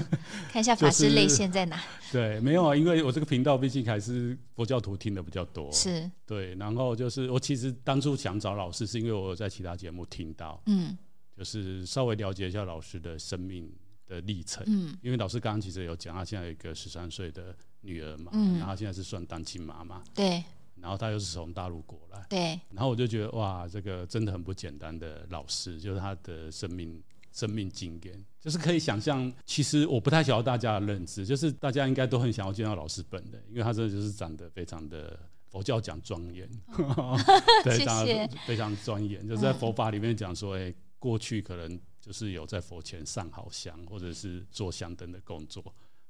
[0.50, 1.80] 看一下法师泪腺在哪？
[2.12, 6.08] 对，没有啊，因为我这个频道毕竟还是佛教徒听的比较多，是。
[6.24, 10.96] 对，然后就是我其实当初想找老师，是因为我在其他节目听到，嗯，
[11.36, 13.68] 就是稍微了解一下老师的生命。
[14.06, 20.42] 的历程，嗯，因为老师刚刚其实有讲，他现在有一个十三岁的女儿嘛，嗯，然后现在是算单亲妈妈，对，
[20.76, 35.18] 然后他又是从大陆过来，对，然后我就觉得哇，这个真的很不简单的老师，就是他的生命生命经验，就是可以想象，其实我不太晓得大家的认知，就是大家应该都很想要见到老师本人，因为他真的就是长得非常的
[35.50, 36.48] 佛教讲庄严，
[36.96, 37.18] 哦、
[37.64, 41.80] 对，长得非常庄严，就是在佛法里面讲说，哎、欸，过去可能。
[42.06, 45.60] 就是有在佛前上好香，或者是做香灯的工作。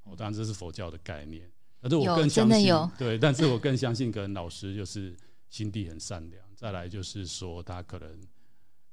[0.02, 5.16] 哦，当然这是佛教的概念，但是我更相信，对，但是我更相信，可能老师就是
[5.48, 6.44] 心地很善良。
[6.54, 8.10] 再来就是说，他可能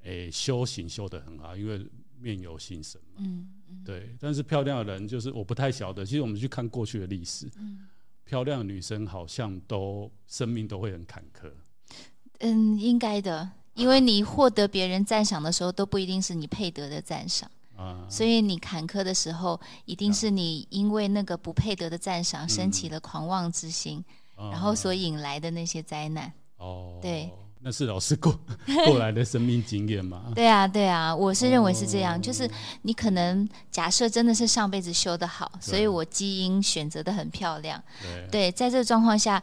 [0.03, 1.85] 诶、欸、修行修得很好，因为
[2.17, 3.17] 面有心神嘛。
[3.17, 3.83] 嗯嗯。
[3.83, 6.05] 对，但是漂亮的人，就是我不太晓得。
[6.05, 7.87] 其实我们去看过去的历史，嗯，
[8.23, 11.51] 漂亮的女生好像都生命都会很坎坷。
[12.39, 13.51] 嗯，应该的。
[13.73, 24.03] 因为你获得别人赞赏的时候，都不一定是你配得的赞赏，啊、所以你坎坷的时候，一定是你因为那个不配得的赞赏，升起了狂妄之心，
[24.37, 26.31] 嗯、然后所引来的那些灾难。
[26.57, 27.31] 哦，对，
[27.61, 28.39] 那是老师过
[28.85, 30.31] 过来的生命经验嘛？
[30.35, 32.47] 对啊，对啊，我是认为是这样，哦、就是
[32.83, 37.81] 你可能假设真的是上辈子修得好，所以我基因选择的很漂亮。
[38.01, 39.41] 对，对，在这个状况下，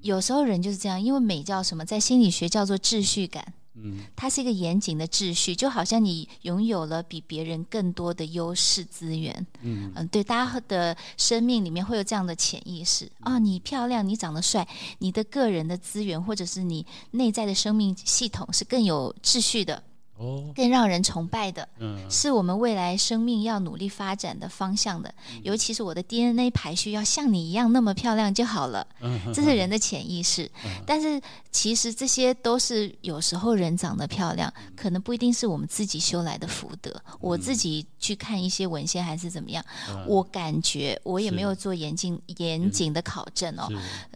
[0.00, 3.44] 有时候人就是这样，因为美叫什么，在心理学叫做秩序感。
[3.76, 9.46] 嗯，它是一个严谨的秩序，就好像你拥有了比别人更多的优势资源。
[9.62, 14.66] 嗯嗯，对，大家的生命里面会有这样的潜意识啊、哦，你漂亮，你长得帅，
[14.98, 19.82] 你的个人的资源或者是你内在的生命系统是更有秩序的。
[20.16, 25.12] 哦，更让人崇拜的，嗯，是我们未来生命要努力发展的方向的。
[25.32, 30.48] 嗯、尤其是我的 DNA 排序要像你一样那么漂亮就好了，嗯、这是人的潜意识。
[30.64, 36.90] 嗯、但是其实这些都是有时候人长得漂亮，嗯、可能不一定是我们自己修来的福德。
[37.08, 43.68] 嗯、我自己去看一些文献还是怎么样，嗯、我感觉我也没有做严谨严谨的考证哦，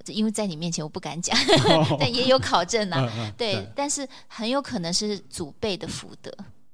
[0.07, 1.37] 因为在你面前我不敢讲，
[1.67, 3.11] 哦、 但也有考证啊。
[3.17, 3.73] 嗯、对，对。
[3.75, 5.88] 但是很有可能是祖辈的。
[5.89, 6.31] 福德，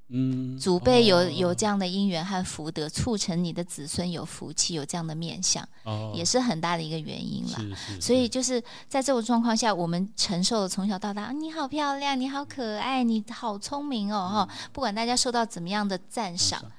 [0.09, 7.59] 嗯，祖辈有、哦、有这样的因缘和福德，促成你的子孙有福气，有这样的面相，哦、也是很大的一个原因啦。
[7.59, 16.71] 是是是，所以就是在这种状况下，我们承受了从小到大，你好漂亮，你好可爱，你好聪明哦，哈、嗯，不管大家受到怎么样的赞赏，嗯、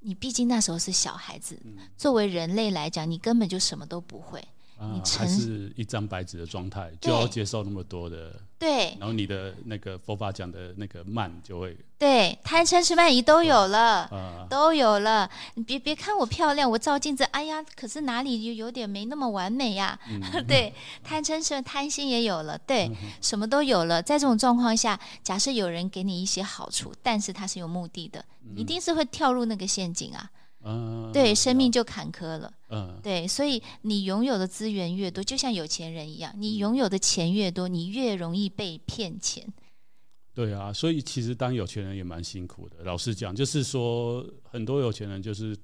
[0.00, 4.42] 你毕竟那时候是小孩子，嗯、作为人类来讲，你根本就什么都不会。
[4.78, 15.28] 啊、你还是一张白纸的状态，就要接受那么多的，对，然后你的那个佛法讲的那个慢就会，对，贪嗔痴慢疑都有了，啊、都有了。
[15.54, 19.98] 你别别看我漂亮，我照镜子，哎呀，可是哪里有有点没那么完美呀？
[20.08, 20.72] 嗯、对，
[21.02, 24.00] 贪嗔痴贪心也有了，对，嗯、什么都有了。
[24.00, 28.24] 在这种状况下，假设有人给你一些好处，但是他是有目的的，
[28.54, 30.30] 一定是会跳入那个陷阱啊。
[30.68, 32.52] 嗯，对，生命就坎坷了。
[32.68, 39.50] 嗯，对，所以你拥有的资源越多，就像有钱人一样，你拥有的钱越多，你越容易被骗钱。
[40.34, 42.84] 对啊，所以其实当有钱人也蛮辛苦的。
[42.84, 45.56] 老实讲，就是说很多有钱人就是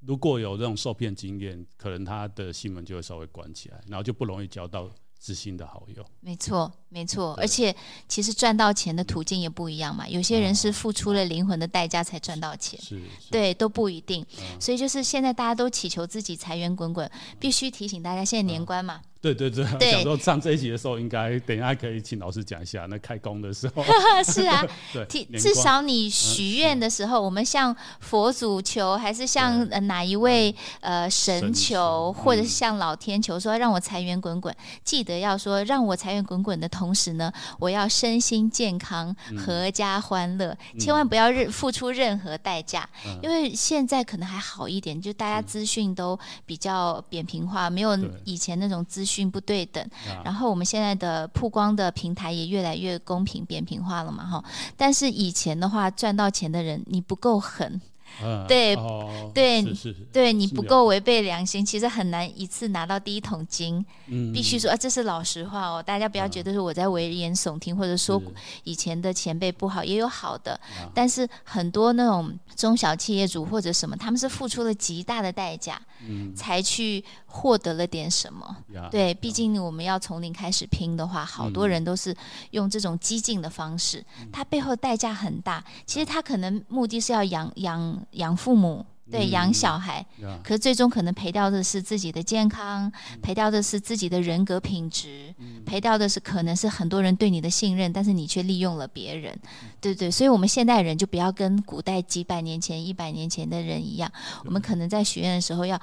[0.00, 4.90] 如果有这种受骗经验，可能他的心门就会稍微关起来，然后就不容易交到
[5.28, 6.04] 知心的好友。
[6.20, 6.72] 没错。
[6.90, 7.74] 没错，而且
[8.08, 10.08] 其实赚到钱的途径也不一样嘛。
[10.08, 12.98] 有些人是付出了灵魂的代价才赚到钱，是，
[13.30, 14.24] 对，都不一定。
[14.58, 19.02] 所以就是现在大家都祈求自己财源滚滚，必须提醒大家，现在年关嘛。
[19.20, 23.84] 对对 对，想说上这一集的时候，应该等一下可以请老师讲一下那开工的时候。
[24.24, 25.04] 是啊， 对，
[25.38, 34.54] 至少你许愿的时候，我们向佛祖求，还是向哪一位呃神求，或者是向老天求，说让我财源滚滚，
[34.84, 36.68] 记得要说让我财源滚滚的。
[36.68, 42.88] 同时呢，我要身心健康、阖家欢乐，嗯、千万不要任付出任何代价。
[43.06, 49.82] 嗯、因为现在可能还好一点，就大家资讯都比较扁平化，没有以前那种资讯不对等。
[50.22, 54.44] 然后我们现在的曝光的平台也越来越公平、扁平化了嘛，哈。
[54.76, 57.80] 但是以前的话，赚到钱的人，你不够狠。
[58.22, 63.84] 嗯、对，哦、对，是是是对你不够违背良心，其实很难一次拿到第一桶金。
[64.06, 68.20] 嗯、必须说啊，这是老实话哦，大家不要觉得是我在危言耸听，嗯、或者说
[68.64, 70.58] 以前的前辈不好，也有好的。
[70.66, 78.56] 是但是很多那种中小企业主或者什么，他们是付出了极大的代价，嗯、才去获得了点什么。
[78.74, 82.16] 嗯、对，毕竟我们要从零开始拼的话，好多人都是
[82.50, 85.64] 用这种激进的方式，嗯、他背后代价很大。
[85.86, 87.97] 其实他可能目的是要养养。
[88.12, 99.38] 养父母，对，养小孩，嗯、可是最终可能赔掉的是自己的健康，嗯、赔掉的是自己的人格品质，嗯、赔掉的是可能是很多人对你的信任，但是你却利用了别人，
[99.80, 104.10] 对对，所以我们现代人就不要跟古代几百年前、一百年前的人一样，
[104.44, 105.80] 我们可能在许愿的时候要。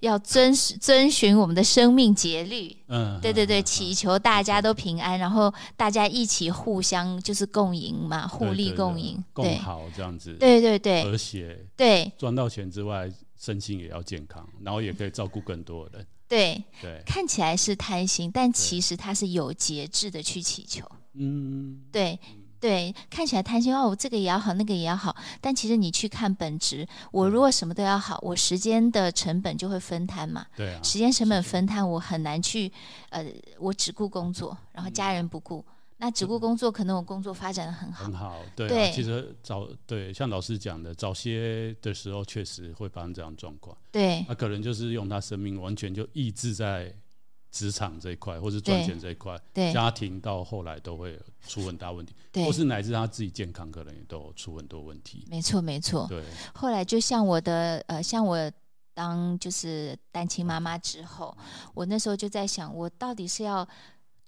[0.00, 16.62] 要遵遵循我们的生命节律，嗯，对对对，嗯、祈求大家都平安，嗯、然后大家一起互相就是共赢嘛，互利共赢，共好这样子，对对对，和谐，对，赚到钱之外，身心也要健康，然后也可以照顾更多人，对。
[16.80, 20.84] 对，看起来是贪心，但其实他是有节制的去祈求，
[21.14, 22.18] 嗯，对。
[22.60, 30.44] 对，看起来贪心哦，我这个也要好，那个也要好，但其实你去看本质，我如果什么都要好，我时间的成本就会分摊嘛。
[30.56, 32.72] 对啊，时间成本分摊，我很难去，
[33.10, 33.24] 呃，
[33.58, 38.04] 我只顾工作，然后家人不顾，嗯、那只顾工作，可能我工作发展的很好。
[38.04, 38.68] 很好，对、啊。
[38.68, 43.76] 对，其实早对，像老师讲的，早些的时候确实会发生这样状况。
[43.92, 46.92] 对，那可能就是用他生命完全就抑制在。
[47.50, 49.38] 职场这一块，或是赚钱这一块，
[49.72, 55.24] 家庭到后来都会出很大问题，或是乃至他自己健康可能也都出很多问题。
[55.28, 56.06] 没错，没错。
[56.08, 56.22] 对，
[56.54, 58.50] 后来就像我的呃，像我
[58.94, 61.44] 当就是单亲妈妈之后，嗯、
[61.74, 63.66] 我那时候就在想，我到底是要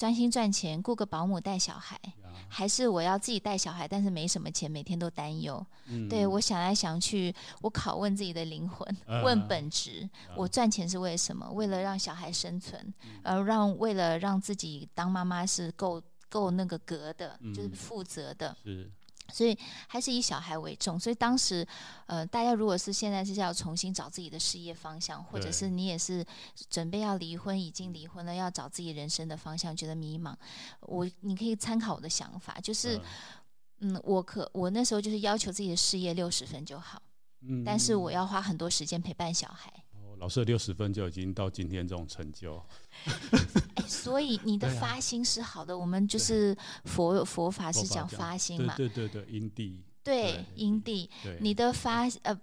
[0.01, 2.01] 专心赚钱，雇个保姆带小孩。
[2.49, 5.65] 还是我要自己带小孩，但是没什么钱，每天都担忧。
[5.89, 11.47] 嗯、对，我想来想去，我拷问自己的灵魂，嗯、问本质：嗯、我赚钱是为什么？
[11.51, 18.57] 为了让小孩生存，而、嗯、让为了让自己当妈妈是够够那个格的，嗯、就是负责的。
[18.65, 18.91] 是。
[19.33, 19.57] 所以
[19.89, 20.99] 还是以小孩为重。
[20.99, 21.67] 所以当时，
[22.07, 26.25] 呃，大家如果是现在是要重新找自己的事业方向，或者是你也是
[26.69, 30.35] 准备要离婚，已经离婚了，要找自己人生的方向，觉得迷茫，
[30.81, 33.01] 我你可以参考我的想法，就是，
[33.81, 37.01] 嗯，我可我那时候就是要求自己的事业六十分就好，
[37.43, 39.73] 嗯，但是我要花很多时间陪伴小孩。
[40.21, 42.63] 哦，老师的六十分就已经到今天这种成就。
[43.07, 51.11] 欸、所以你的发心是好的，啊、我们就是佛佛法是讲发心嘛，对对对对，因地，对因地，
[51.41, 52.39] 你的发呃。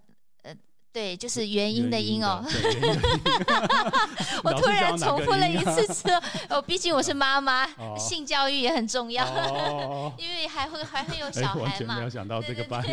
[0.94, 2.44] 对，就是原因的因哦。
[4.44, 6.22] 我突然重复了一次之后，
[6.58, 7.68] 哦，毕竟我是妈妈，
[7.98, 9.24] 性教育也很重要，
[10.18, 11.62] 因为还会还会有小孩嘛。
[11.62, 12.84] 完全没有想到这个班。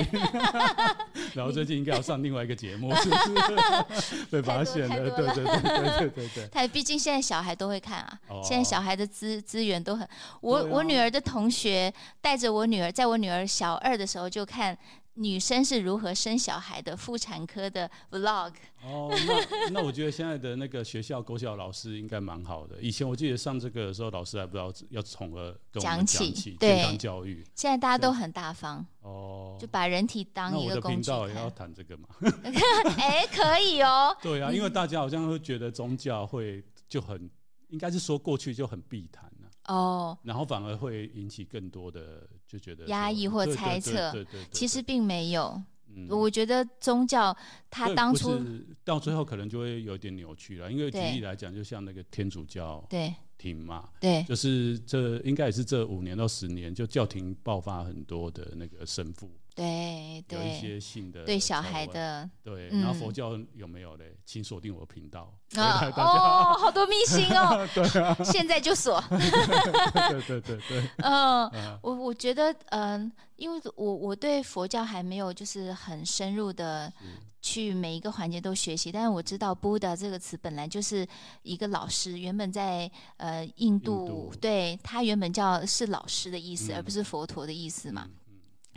[1.32, 4.24] 然后最近应该要上另外一个节目，是不是？
[4.30, 6.48] 被发现了，对对对对对对对。
[6.52, 10.06] 他毕竟现在小孩都会看啊，现在小孩的资资源都很。
[10.42, 14.76] 我我女儿的同学带着我女儿，在我女儿小二的时候就看。
[15.14, 18.52] 女生是如何生小孩的妇产科的 vlog
[18.82, 22.80] 哦，那那我觉得现在的那个学校、国小老师应该蛮好的。
[22.80, 27.44] 以前我记得上这个的时候，老师还不知道要从何讲起健康教育。
[27.54, 31.10] 现在大家都很大方哦，就把人体当一个工具。
[31.10, 32.08] 那我的频道也要谈这个嘛？
[32.98, 34.16] 哎、欸，可以哦。
[34.20, 37.30] 对啊，因为大家好像会觉得宗教会就很，
[37.68, 39.30] 应该是说过去就很避谈。
[39.66, 44.12] 哦，然后反而会引起更多的就觉得压抑或猜测，
[44.50, 45.60] 其实并没有。
[45.96, 47.36] 嗯，我觉得宗教
[47.70, 48.40] 它当初
[48.84, 59.30] 到最后可能就会有点扭曲了，因为举例来讲，就像那个天主教对停嘛，对，就是这应该也是这五年到十年，就教廷爆发很多的那个神父。
[59.54, 64.16] 对，对，有一些性的对小孩的，对，然后佛教有没有嘞？
[64.26, 65.86] 请锁定我的频道啊！
[65.96, 69.00] 哦，好多秘辛哦， 对啊， 现在就锁。
[69.08, 71.48] 对对对对，嗯，
[71.82, 76.92] 我我觉得，嗯，因为我我对佛教还没有就是很深入的
[77.40, 81.06] 去每一个环节都学习，但是我知道 Buddha 这个词本来就是
[81.42, 88.08] 一个老师，原本在呃印度，对，他原本叫是老师的意思，而不是佛陀的意思嘛。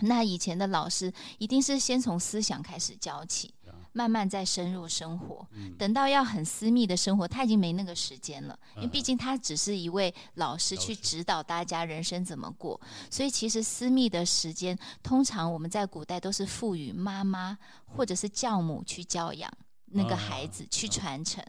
[0.02, 3.54] 那以前的老师一定是先从思想开始教起，
[3.94, 5.48] 慢慢再深入生活。
[5.78, 12.80] 等到要很私密的生活，他已经没那个时间了，因为毕竟他只是一位老师去指导大家人生怎么过。
[13.10, 19.52] 所以其实私密的时间，通常我们在古代都是赋予妈妈或者是教母去教养。
[19.92, 21.44] 那个孩子去传承，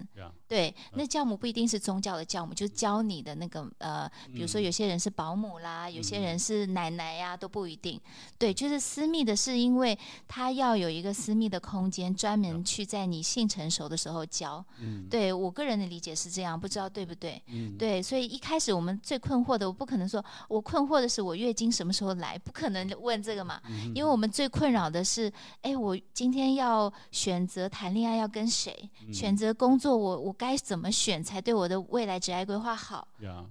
[0.47, 8.01] 对，那教母不一定是宗教的教母，就是教你的那个呃，比如说有些人是保姆啦，有些人是奶奶呀，都不一定。
[8.39, 14.64] 对，就是私密的，是因为他要有一个私密的空间，专门去在你性成熟的时候教。
[14.78, 17.43] 嗯对，我个人的理解是这样，不知道对不对？
[17.49, 23.61] 嗯对，所以一开始我们最困惑的，我不可能说我困惑的是我月经什么时候来，不可能问这个嘛，
[23.95, 25.30] 因为我们最困扰的是，
[25.62, 28.28] 哎，我今天要选择谈恋爱要。
[28.31, 33.07] 跟谁选择工作我，我我该怎么选才对我的未来职业规划好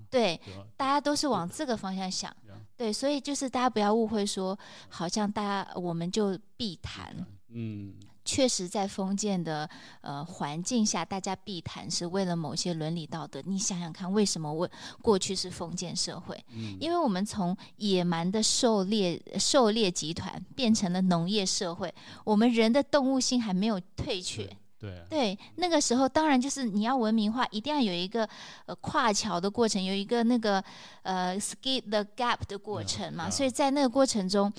[0.09, 0.39] 对
[0.75, 2.36] 大家都是往这个方向想。
[2.75, 4.57] 对，所以就是大家不要误会说，
[4.88, 7.11] 好像大家我们就必谈。
[7.49, 9.67] 嗯，确实在封建的
[10.01, 13.41] 呃环境下，大家避谈是为了某些伦理道德。
[13.47, 14.69] 你想想看，为什么我
[15.01, 16.39] 过去是封建社会？
[16.53, 21.91] 嗯，因为我们从野蛮的狩猎狩猎集团变成了农业社会，
[22.23, 24.55] 我们人的动物性还没有退却。
[24.80, 28.30] 对啊，对，那个时候当然就是你要文明化，一定要有一个
[28.67, 30.63] 呃跨桥的过程，有一个那个
[31.01, 33.30] 呃 skip the gap 的过程嘛。
[33.30, 34.53] 所以在那个过程中，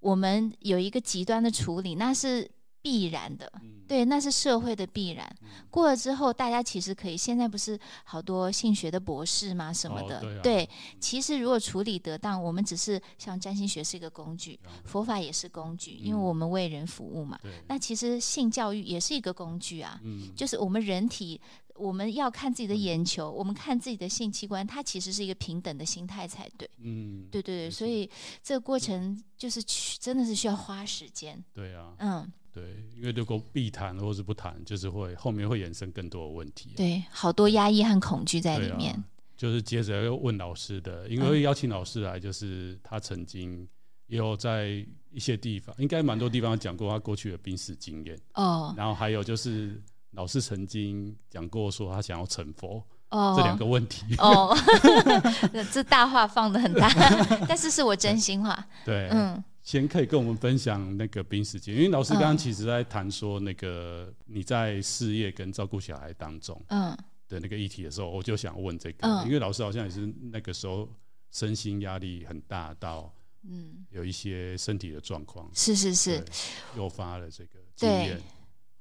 [0.00, 2.50] 我们有一个极端的处理，那是
[2.82, 3.50] 必然的。
[3.86, 5.34] 对，那是社会的必然。
[5.70, 7.16] 过了之后，大家其实可以。
[7.16, 9.72] 现在不是好多性学的博士嘛？
[9.72, 10.18] 什么的？
[10.18, 10.70] 哦、对，啊、对，
[11.00, 17.38] 其实如果处理得当，我们只是像占星学是一个工具，佛法也是工具，因为我们为人服务嘛。
[17.44, 19.98] 嗯、那其实性教育也是一个工具啊。
[20.04, 21.40] 嗯、就是我们人体，
[21.74, 26.68] 我们要看自己的眼球，我们看自己的性器官，它其实是一个平等的心态才对。
[26.82, 28.08] 嗯，对对对，所以
[28.42, 31.42] 这个过程就是去，真的是需要花时间。
[31.54, 31.94] 对啊。
[32.00, 32.30] 嗯。
[32.58, 36.72] 对，因为如果必谈或是不谈，就是会后面会衍生更多的问题。
[36.76, 38.92] 对，好多压抑和恐惧在里面。
[38.92, 39.04] 啊、
[39.36, 43.66] 就是接着又问老师的，因为会邀请老师来，就是他曾经
[44.08, 48.18] 也有在一些地方，应该蛮多地方讲过他过去的濒死经验。
[48.34, 48.74] 哦。
[48.76, 49.80] 然后还有就是
[50.12, 52.82] 老师曾经讲过说他想要成佛。
[53.10, 53.34] 哦。
[53.36, 54.04] 这两个问题。
[54.18, 54.56] 哦。
[55.70, 56.90] 这大话放的很大，
[57.48, 58.66] 但是是我真心话。
[58.84, 59.08] 对。
[59.12, 59.42] 嗯。
[59.68, 66.96] 先可以跟我们分享那个濒死经，因为老师刚刚其实在谈说那个你在事业跟照顾小孩当中，嗯，
[67.28, 70.88] 的那个议题的时候，我就想问这个，嗯，因为老师好像也是那个时候
[71.32, 76.24] 身心压力很大到，嗯，有一些身体的状况，是是是，
[76.74, 78.18] 诱发了这个经验。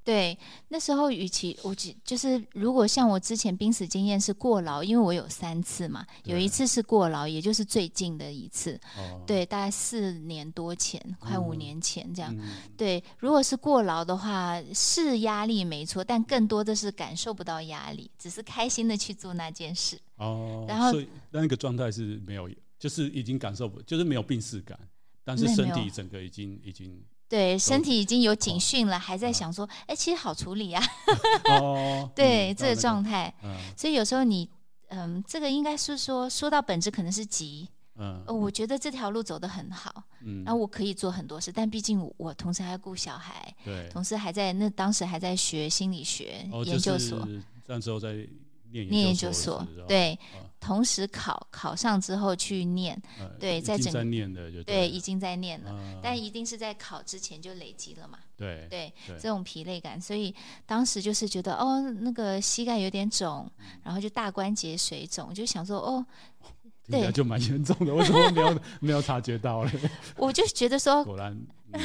[0.07, 0.39] 对，
[0.69, 12.33] 那时候与其我只就是，如果像我之前濒死经验是过劳，因为我有三次嘛，有一次是过劳，也就是最近的一次，哦、对，大概四年多前，快五年前这样。
[12.39, 19.99] 嗯、对，如果是过劳的话，是压力没错，但更多的是感受不到压力，只是开心的去做那件事。
[20.15, 20.93] 哦，然后
[21.31, 22.49] 那个状态是没有，
[22.79, 24.79] 就是已经感受不，就是没有病识感，
[25.25, 26.97] 但是身体整个已经已经。
[27.29, 30.81] 对，身体已经有警讯了，哦、还在想说，哎、哦，其实好处理啊。
[31.49, 33.33] 哦， 对，嗯、这个状态。
[33.43, 34.49] 嗯、所以有时候你，
[34.87, 37.67] 嗯，这个应该是说，说到本质可能是急。
[37.95, 38.33] 嗯、呃。
[38.33, 40.03] 我觉得这条路走得很好。
[40.23, 40.43] 嗯。
[40.45, 43.53] 然后我可以做很多事，但毕竟我，我同时还要顾小孩。
[43.65, 43.89] 对。
[43.89, 47.19] 同时还在那当时还在学心理学研究所。
[47.19, 47.27] 哦、
[47.65, 48.25] 那时候在
[48.71, 49.65] 念念研究所。
[49.87, 50.13] 对。
[50.33, 58.17] 哦同时考考上之后去念，呃、对，在整个念的就对，对，已经在念了，呃、但一定是在考之前就累积了嘛。
[58.35, 60.33] 对对，这种疲累感，所以
[60.65, 66.03] 当时就是觉得哦，那个膝盖有点肿，嗯、然后就大关节水肿，就想说哦。
[66.89, 69.71] 对，就蛮严重的，为什么没有没有察觉到嘞？
[70.17, 71.31] 我就觉得说，果然，
[71.73, 71.81] 嗯、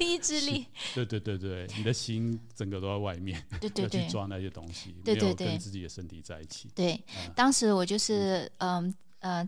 [0.00, 6.68] 意志力，对对对对，你的心整个都在外面，对 对对，去抓那些东西，对对对，跟自己的身体在一起。
[6.74, 8.84] 对，嗯、当时我就是嗯。
[8.84, 8.94] 呃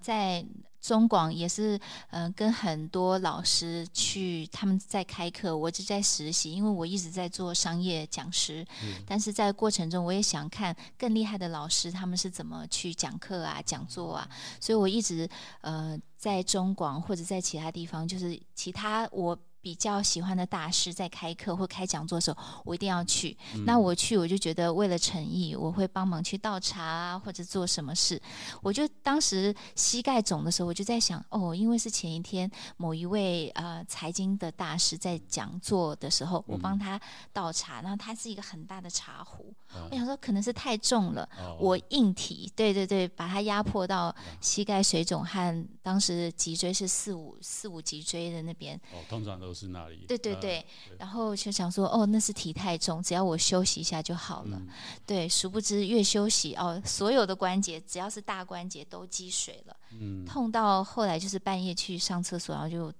[0.02, 0.44] 在。
[0.80, 1.76] 中广也是，
[2.10, 15.28] 嗯、呃，跟很多老师去，他们在开课，我就在实习，因为我一直在做商业讲师，嗯、但是在过程中，我也想看更厉害的老师他们是怎么去讲课啊、讲座啊，所以我一直
[15.62, 19.36] 呃在中广或者在其他地方，就是其他我。
[19.60, 23.36] 比较喜欢的大师在开课或开讲座的时候，我一定要去。
[23.54, 28.20] 嗯、那我去，我就觉得为了诚意，我会帮忙去倒茶啊，或者做什么事。
[28.62, 36.98] 我就当时膝盖肿的时候，我就在想，哦，因为是前一天某一位呃财经的大师在讲座的时候，我帮他
[37.32, 48.80] 倒茶，然后他是一个很大的茶壶，嗯、我想说可能是太重了，哦、我硬提，对对对，把它压迫到膝盖水肿和当时脊椎是四五四五脊椎的那边。
[48.92, 49.47] 哦，通常都。
[49.52, 50.04] 是那里？
[50.06, 50.58] 对对对，
[50.90, 54.56] 呃、然后就想说，哦，那是体太重，只要我休息一下就好了。
[54.58, 54.68] 嗯、
[55.06, 62.92] 对，殊不知越休息，哦，所有的关节只要是大关节都积水了，嗯、痛到后来就是半夜去上厕所，然后就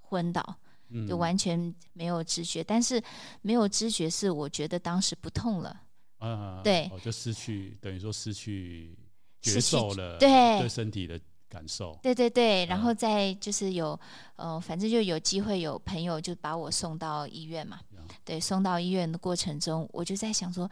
[0.00, 0.56] 昏倒，
[0.90, 2.62] 嗯、就完全没有知觉。
[2.62, 3.02] 但是
[3.42, 5.80] 没有知觉是我觉得当时不痛了，
[6.18, 8.96] 啊，对，哦，就失去等于说失去
[9.40, 11.20] 觉受了，对，对身体的。
[11.56, 13.98] 感受对对对，然后再就是有，
[14.36, 17.80] 呃，反正就有机会有朋友就把我送到医院嘛。
[17.92, 20.70] 嗯、对，送到医院的过程中，我就在想说，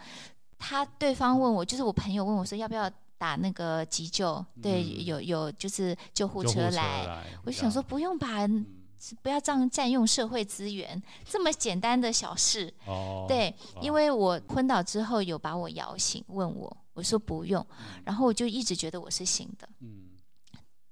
[0.59, 4.35] 他对方问我，就是我朋友问我说要不要打那个急救？
[4.57, 8.67] 嗯、对，有有就是救护车来，我就想说不用吧，嗯、
[9.23, 12.71] 不要这样占用社会资源，这么简单的小事。
[12.87, 19.67] 哦，对，哦、因为我昏倒之后有把我摇醒，问我，我说不用，嗯、然后我就一直觉得我是醒的。
[19.81, 20.04] 嗯。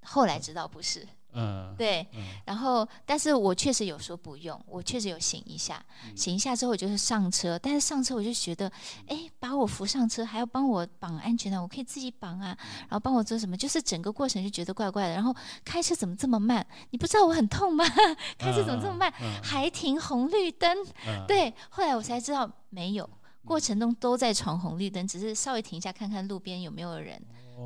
[0.02, 8.70] 后来知道不是，嗯， 对，嗯、然后但是我确实有说不用，我确实有醒一下，嗯、醒一下之后我就是上车，但是上车我就觉得，
[9.06, 15.34] 哎，把我扶上车还要帮我绑安全带，我可以自己绑啊，然后帮我做什么，就是整个过程就觉得怪怪的，然后
[15.64, 16.66] 开车怎么这么慢？
[16.90, 17.84] 你不知道我很痛吗？
[18.38, 19.12] 开车怎么这么慢？
[19.42, 20.76] 还停红绿灯？
[21.06, 23.08] 嗯、 对，后来我才知道没有，
[23.44, 27.20] 过程中都在闯红绿灯，只是稍微停一下看看路边有没有人。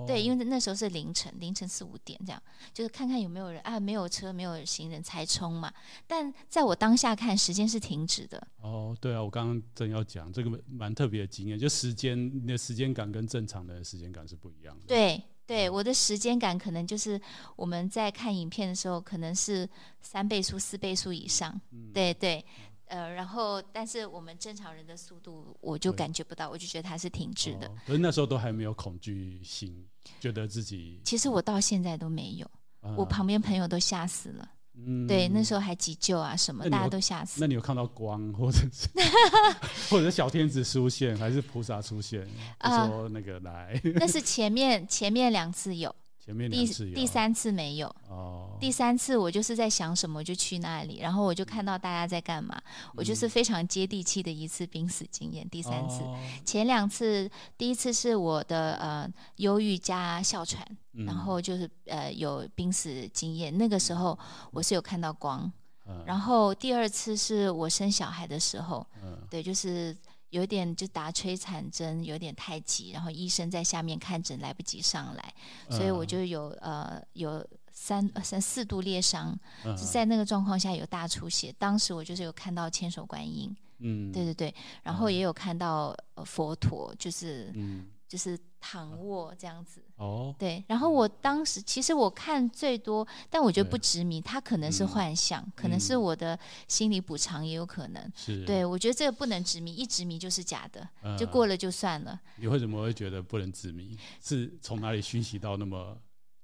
[0.07, 5.73] 对，因为那时候是凌晨，凌晨四五点这样，就是看看有没有人啊，没有车，没有行人才冲嘛。
[6.07, 8.47] 但在我当下看，时间是停止的。
[8.61, 14.87] 哦，对啊，我刚刚正要讲这个蛮特别的经验，就时间，你的时间感跟正常的时间感是不一样的。
[14.87, 17.21] 对对，我的时间感可能就是
[17.55, 19.69] 我们在看影片的时候，可能是
[20.01, 21.61] 三倍速、四倍速以上。
[21.73, 22.45] 嗯、对对。
[22.87, 27.69] 呃，然后，但是我们正常人的速度，我就感觉不到，我就觉得它是停滞的。
[27.87, 29.87] 可是那时候都还没有恐惧心，
[30.21, 31.01] 觉得自己……
[31.05, 32.47] 其实我到现在都没有，
[32.81, 34.51] 啊、我旁边朋友都吓死了。
[34.79, 37.41] 嗯，对，那时候还急救啊什么，大家都吓死。
[37.41, 38.89] 那你有看到光，或者是
[39.91, 42.29] 或者是小天子出现，还是菩萨出现？
[42.59, 45.95] 啊，说那个来，那是前面前面两次有。
[46.27, 47.87] 第第三次没有。
[48.09, 55.49] 哦，第三次我就是在想什么，就去那里，然后我就看到大家在干嘛，嗯、我就是非常接地气的一次濒死经验。
[55.49, 64.19] 第三次，哦、前两次，第一次是我的呃忧郁加哮喘，嗯、然后就是呃有濒死经验，那个时候
[64.51, 65.51] 我是有看到光。
[65.87, 69.97] 嗯、然后第二次是我生小孩的时候，嗯、对，就是。
[70.31, 75.35] 有点就打催产针，有点太急，然后医生在下面看诊来不及上来，
[75.71, 79.39] 所以我就有呃有三三四度裂伤，
[79.77, 81.55] 是在那个状况下有大出血。
[81.59, 87.87] 当时我就是有看到千手观音，嗯，对对对，然后也有看到佛陀，就是嗯。
[88.09, 90.65] 就是躺卧这样子哦，对。
[90.67, 96.37] 然后我当时其实我看最多，但我觉得不执迷，它可能是幻想，嗯、可能是我的
[96.67, 98.13] 心理补偿，也有可能。
[98.17, 102.21] 是，对我觉得这个不能执迷，一执迷就是假的，嗯、就过了就算了。
[102.35, 103.97] 你为什么会觉得不能执迷？
[104.21, 105.97] 是从哪里熏习到那么？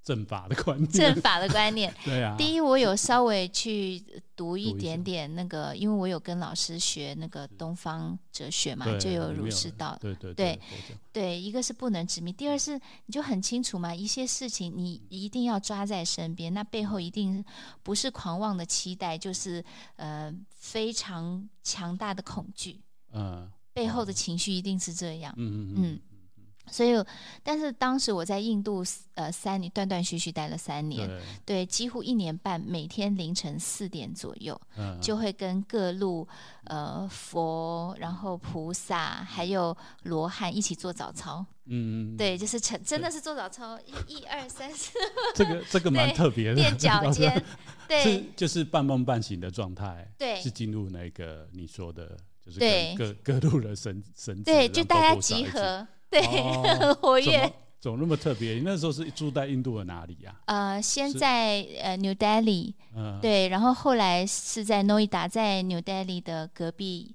[0.05, 1.94] 正法的观念，正法的观念。
[2.05, 2.34] 对啊。
[2.36, 4.03] 第一，我有稍微去
[4.34, 9.96] 读一点点那个，因为我有跟老师学那个东方哲学嘛，就有儒释道。
[10.00, 10.61] 对对对。
[11.12, 12.74] 对，一个是不能执迷，第二是
[13.07, 17.44] 你就很清楚嘛，一些事情你一定要抓在身边，那背后一定
[17.82, 19.64] 不是狂妄的期待，就是
[19.96, 22.80] 呃非常强大的恐惧。
[23.12, 23.50] 嗯。
[23.74, 25.32] 背后的情绪一定是这样。
[25.38, 26.00] 嗯嗯嗯。
[26.70, 27.04] 所以，
[27.42, 28.82] 但是当时我在印度，
[29.14, 36.26] 呃，三年断断续续待了三年，对，对，几乎一年半，每天凌晨四点左右，嗯、就会跟各路
[36.64, 41.44] 呃佛，然后菩萨，还有罗汉一起做早操。
[41.66, 44.92] 嗯，对，就是成真的是做早操，一、一二三四。
[45.34, 47.44] 这个这个蛮特别的，垫脚 尖，
[47.86, 52.58] 对，是就是半梦半醒的状态，对，是进入那个你说的，就是
[52.96, 55.86] 各各各路的神神，对，就大家集合。
[56.12, 56.20] 对，
[56.78, 57.52] 很活跃。
[57.80, 58.52] 怎么那么特别？
[58.52, 60.32] 你那时候是住在印度的哪里呀？
[60.44, 62.74] 呃，先在呃 New Delhi，
[63.20, 67.12] 对，然后后来是在诺伊达，在 New Delhi 的隔壁，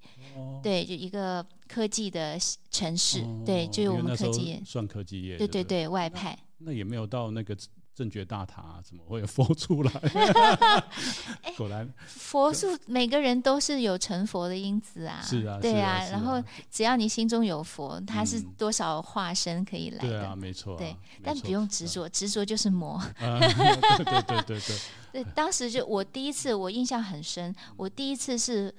[0.62, 2.38] 对，就一个科技的
[2.70, 6.38] 城市，对，就我们科技业，算科技业，对对对，外派。
[6.58, 7.56] 那也没有到那个。
[7.98, 9.92] 正觉大塔怎么会有佛出来？
[11.58, 15.20] 果然，佛术每个人都是有成佛的因子啊。
[15.20, 16.08] 是啊，对啊。
[16.12, 16.40] 然后
[16.70, 20.08] 只要你心中有佛，他是多少化身可以来的？
[20.08, 20.78] 对啊，没错。
[20.78, 23.02] 对，但不用执着，执着就是魔。
[23.18, 24.78] 对对对对对。
[25.12, 27.56] 对，当时就我第一次，我印象很深。
[27.78, 28.72] 我第一次是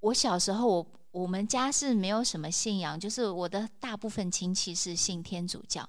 [0.00, 5.86] 我小时候，我我们家是没有什么信仰，就是我的大部分亲戚是信天主教。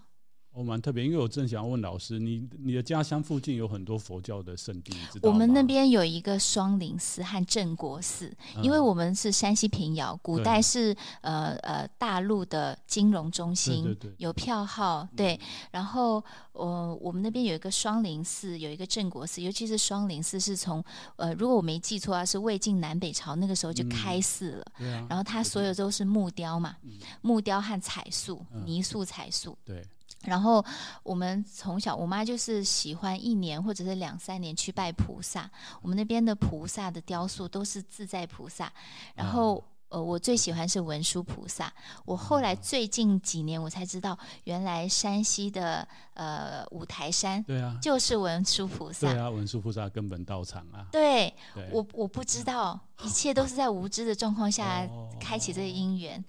[0.58, 5.30] 我蛮特别，因为我正想要问老师，你你的家乡附近有很多佛教的圣地，知道？
[5.30, 15.40] 我们那边有一个双林寺和镇国寺，嗯、因为我们是山西平遥，古代是呃呃大陆的金融中心，对对对，有票号，对。
[15.70, 16.16] 然后
[16.54, 20.84] 我、呃、我们那边有一个双林寺，有一个镇国寺，尤其是双林寺是从
[21.18, 29.86] 呃如果我没记错啊，是魏晋南北朝那个时候就开寺了，嗯啊、然后它所有都是木雕嘛，嗯、木雕和彩塑，泥塑彩塑，对。
[30.28, 30.64] 然后
[31.04, 35.50] 我们从小，我妈就是喜欢一年或者是两三年去拜菩萨。
[35.82, 38.70] 我们那边的菩萨的雕塑都是自在菩萨。
[39.16, 41.72] 然后，呃，我最喜欢是文殊菩萨。
[42.04, 49.10] 我后来最近几年我才知道，原来山西的呃五台山，对啊，就是文殊菩萨。
[49.10, 50.86] 对啊，文殊菩萨根本道场啊。
[50.92, 54.86] 对，对我我不知道，一切都是在无知的状况下
[55.22, 56.22] 开启这个因缘。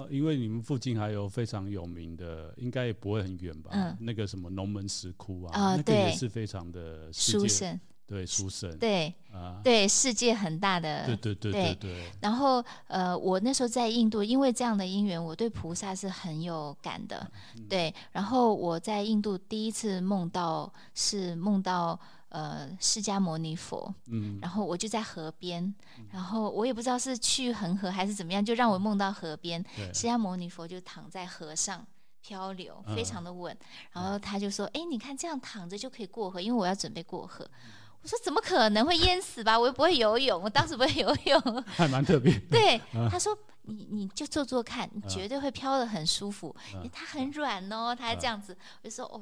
[0.00, 3.70] 呃，因为你们附近还有非常有名的，应该也不会很远吧？
[3.72, 12.04] 嗯，那个什么龙门石窟啊，啊，那个也是非常的殊胜，对，殊胜，对，啊，对，世界很大的，对对对对对。
[12.20, 17.30] 然后，呃，我那时候在印度，因为这样的因缘，我对菩萨是很有感的，
[17.68, 17.94] 对。
[18.12, 21.98] 然后我在印度第一次梦到是梦到。
[22.30, 25.62] 呃，释迦牟尼佛，嗯，然后我就在河边，
[25.98, 31.84] 嗯、然后我也不知道是去恒河还是怎么样，就让我梦到河边，释迦牟尼佛就躺在河上
[32.20, 33.52] 漂流，非常的稳，
[33.94, 37.44] 嗯、然后他就说：“哎、嗯，你看这样躺着就可以过河，因为我要准备过河。”
[38.02, 39.58] 我说：“怎么可能会淹死吧？
[39.58, 42.38] 我又不会游泳，我当时不会游泳， 还蛮特别。
[42.48, 49.20] ”对，他说：“你你就做做看，你绝对会漂得很舒服，嗯、它很软哦。”他还这样子，我就说：“哦。”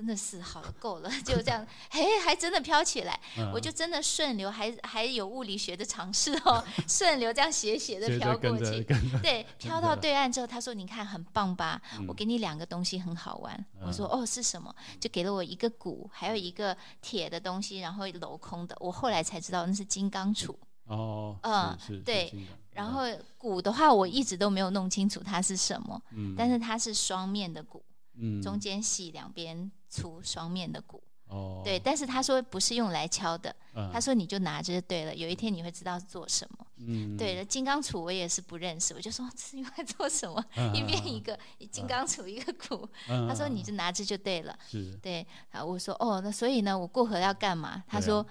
[0.00, 8.82] 真的是好了，够了， 就这样，嘿，还真的飘起来，嗯、我就真的顺流，还还有物理学的尝试哦， 顺流这样斜斜的飘过去，
[9.20, 11.78] 对，飘到对岸之后，他说：“你看很棒吧？
[11.98, 13.54] 嗯、我给你两个东西很好玩。
[13.78, 18.74] 嗯”我说：“哦，是什么？”就给了我一个鼓，还有一个铁的东西，然后镂空的。
[18.80, 20.56] 我后来才知道那是金刚杵。
[20.86, 21.76] 哦，嗯，
[22.06, 22.32] 对。
[22.72, 23.02] 然后
[23.36, 27.84] 鼓的话，我一直都没有弄清楚它是什么，嗯、但是它是双面的鼓。
[28.22, 31.02] 嗯，中间细，两边粗，双面的鼓。
[31.26, 36.66] 哦，对，但是他说不是用来敲的，嗯、他说你就拿着就对了，有一天你会知道是做什么。
[36.78, 40.44] 嗯，对了，金刚杵我也是不认识，我就说这是用来做什么？
[40.56, 41.38] 嗯、一边一个
[41.70, 44.58] 金刚杵一个鼓，嗯、 他说你就拿着就对了。
[44.66, 47.84] 是，对，啊，我说哦，那所以呢，我过河要干嘛？
[47.86, 48.26] 他说、啊、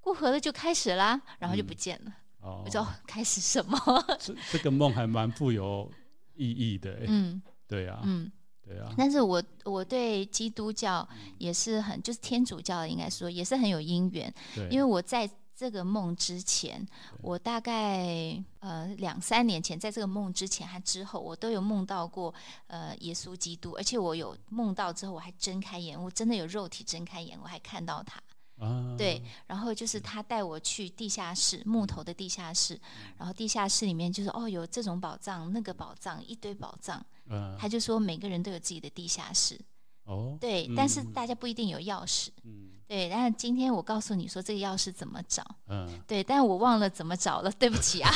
[0.00, 2.10] 过河了就开始啦，然后就不见了。
[2.40, 3.78] 哦、嗯，我说开始什么？
[4.18, 5.88] 这这个梦还蛮富有
[6.34, 6.98] 意义的。
[7.06, 8.02] 嗯，对呀、啊。
[8.02, 8.32] 嗯。
[8.66, 11.06] 对啊，但是我我对基督教
[11.38, 14.32] 也是很，就是天主教应该说也是很有因缘，
[14.70, 16.84] 因为我在这个梦之前，
[17.20, 22.34] 我大概呃两三年前，在这个梦之前还之后，我都有梦到过
[22.66, 28.20] 呃耶稣基督，而且我有梦到之后，我还睁开眼，我真的有肉体睁开眼，我还看到他。
[28.58, 32.80] 啊、对，然后就是他带我去地下室，木头的地下室，
[33.18, 37.04] 然后地下室里面就是哦有这种宝藏，那个宝藏，一堆宝藏。
[37.28, 39.58] 啊、他就说每个人都有自己的地下室。
[40.04, 42.28] 哦，对，嗯、但是大家不一定有钥匙。
[42.42, 45.42] 嗯，对，但是今天我告诉你说这个钥匙怎么找。
[45.68, 48.10] 嗯，对，但是我忘了怎么找了，对不起啊，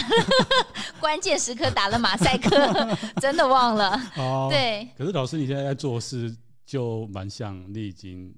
[1.01, 2.51] 关键时刻打了马赛克，
[3.23, 3.99] 真的忘了。
[4.17, 4.87] 哦，对。
[4.99, 6.37] 可是老师，你现在在做事
[6.67, 8.35] 就蛮像你已经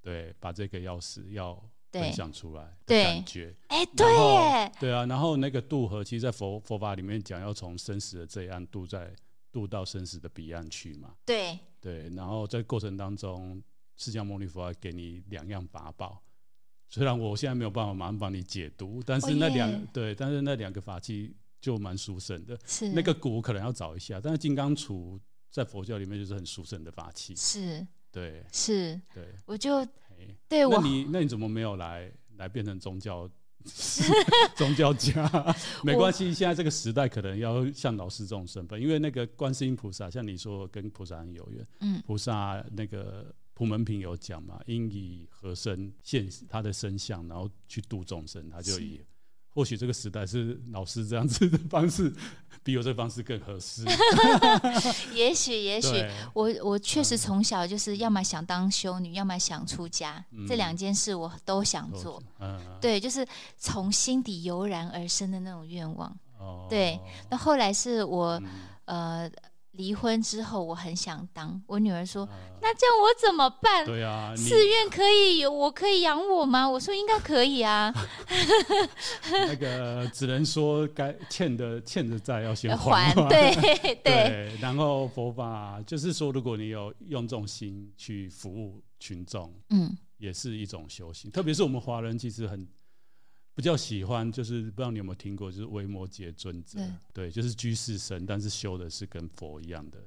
[0.00, 1.62] 对把这个钥匙要
[1.92, 3.54] 分享出来的感觉。
[3.68, 9.12] 哎，对耶，对啊，然后那个渡河，其实，在佛佛法里面讲，要从生死的这一岸渡在
[9.54, 11.14] 渡到生死的彼岸去嘛。
[11.24, 11.56] 对。
[11.80, 13.62] 对，然后在过程当中，
[13.94, 16.22] 释迦牟尼佛要给你两样法宝，
[16.88, 19.86] 虽然我现在没有办法马上帮你解读，但是那两、oh yeah.
[19.92, 22.58] 对，但是那两个法器就蛮殊胜的。
[22.64, 27.36] 是那个鼓可能要找一下，但是金刚杵在佛教里面就是很殊胜的法器。
[27.36, 29.86] 是，对，是，对，我就
[30.48, 33.30] 对我，那你那你怎么没有来来变成宗教？
[34.56, 35.28] 宗教家。
[35.82, 49.00] 没关系，现在这个时代可能要像老师这种身份，因为那个观世音菩萨，像你说跟菩萨很有缘，嗯，菩萨那个普门品有讲嘛，应以和身现他的身相，然后去度众生，他就以。
[49.54, 52.12] 或许这个时代是老师这样子的方式，
[52.62, 53.84] 比我这方式更合适。
[55.14, 62.20] 也许，也许我我确实从小就是要么想当修女，要么想出家，嗯、这两件事我都想做。
[62.40, 63.24] 嗯、对，就是
[63.56, 66.10] 从心底油然而生的那种愿望。
[66.38, 67.00] 哦、对，
[67.30, 68.40] 那后来是我、
[68.86, 69.30] 嗯、呃。
[69.76, 71.60] 离婚之后，我很想当。
[71.66, 76.68] 我女儿说：“呃、那这样我怎么办？”对啊，寺院可以有，我可以养我吗？
[76.68, 77.92] 我说：“应该可以啊。
[79.46, 83.12] ”那个只能说该欠的欠的债要先还。
[83.12, 83.54] 还对
[83.96, 84.56] 对，对。
[84.60, 91.30] 然后佛法就是说，如果你有用这种心去服务群众，嗯，也是一种修行。
[91.30, 92.66] 特别是我们华人，其实很。
[93.54, 99.98] 比较喜欢就是不知道你有没有听过，就是维摩诘尊者，对，对，就是居士身，但是修的是跟佛一样的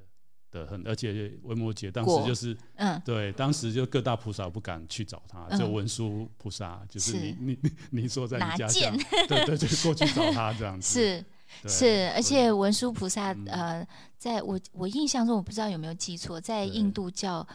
[0.50, 7.70] 的很，而且维摩诘当时就是，嗯，对，当时就各大菩萨不敢去找他，就文殊菩萨，就是你你你
[8.02, 8.94] 你说在你家乡，
[9.26, 11.24] 对 对，就过去找他这样子，
[11.64, 13.86] 是是，而且文殊菩萨呃，
[14.18, 17.46] 在我我印象中，我不知道有没有记错，在印度教，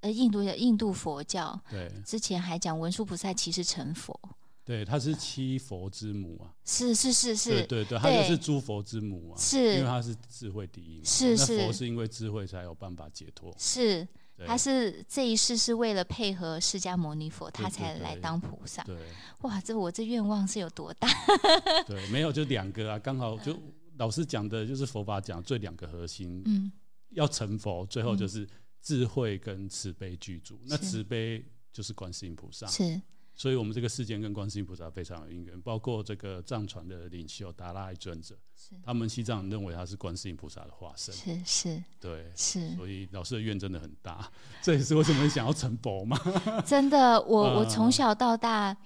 [0.00, 4.20] 呃，印度的印度佛教，对，之前还讲文殊菩萨其实成佛。
[4.64, 14.08] 对，她是七佛之母啊，是是是是，对对对，他就是诸佛之母啊，是，因为她是智慧第一嘛，是是，那佛是因为智慧才有办法解脱，是，
[14.46, 18.96] 他是这一世是为了配合释迦牟尼佛，他才来当菩萨，对，
[19.42, 21.06] 哇，这我这愿望是有多大？
[21.86, 23.54] 对，没有就两个啊，刚好就
[23.98, 26.72] 老师讲的就是佛法讲最两个核心，嗯，
[27.10, 28.48] 要成佛，最后就是
[28.80, 32.98] 智慧跟慈悲具足，那慈悲就是观世音菩萨，是。
[33.36, 38.36] 所以，我们这个事件跟观世音菩萨非常有因缘，包括这个藏传的领袖达赖尊者，
[38.82, 42.74] 他们西藏人认为他是观世音菩萨的化身，是是，对，是。
[42.76, 44.30] 所以老师的愿真的很大，
[44.62, 46.16] 这也是为什么想要成佛嘛。
[46.64, 48.76] 真的，我我从小到大。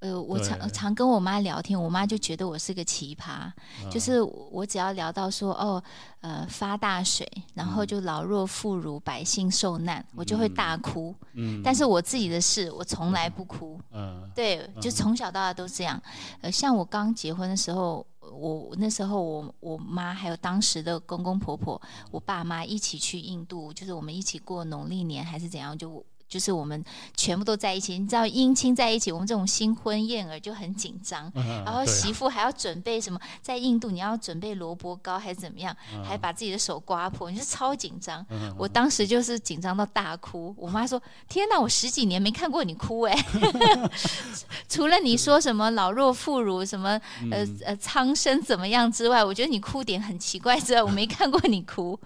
[0.00, 3.50] 呃，我常常跟我妈聊天，我妈就觉得我是个奇葩，
[3.82, 5.82] 嗯、就是我只要聊到说哦，
[6.20, 11.12] 呃，发大水，然后就老弱妇孺百姓受难，嗯、我就会大哭。
[11.32, 13.80] 嗯，但是我自己的事，我从来不哭。
[13.90, 16.00] 嗯，对，就从小到大都这样。
[16.42, 21.80] 呃，像我刚结婚的时候，我那时候我我妈还有当时的公公婆婆，
[22.12, 26.04] 我爸妈一起去印度，就是我们一起过农历年还是怎样就。
[26.28, 26.84] 就是我们
[27.16, 31.32] 全部都在一起，你知道姻亲在一起，我们这种新婚燕尔就很紧张。
[31.64, 33.18] 然后媳妇还要准备什么？
[33.40, 35.74] 在印度你要准备萝卜糕还是怎么样？
[36.04, 38.24] 还把自己的手刮破，你是超紧张。
[38.58, 40.54] 我当时就是紧张到大哭。
[40.58, 43.16] 我妈说：“天哪，我十几年没看过你哭哎！
[44.68, 47.00] 除了你说什么老弱妇孺什么
[47.30, 51.98] 呃呃苍生怎么样之外，我觉得你哭点很奇怪之外，我没看过你哭。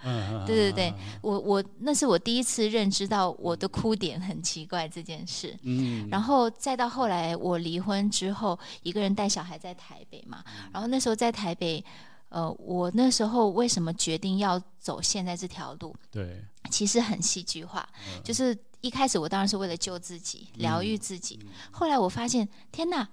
[0.47, 4.12] 对对对，我我那是我第一次认知到我的哭点。
[4.21, 11.85] 很奇怪这件事，嗯，然后再到后来我离婚之后，一个人带小孩在台北嘛，然后那时候在台北，
[12.29, 15.95] 呃，我那时候为什么决定要走现在这条路？
[16.11, 17.89] 对，其实很戏剧化，
[18.25, 21.39] 就是一开始我当然是为了救自己，疗愈自己，
[21.71, 23.09] 后来我发现，天哪！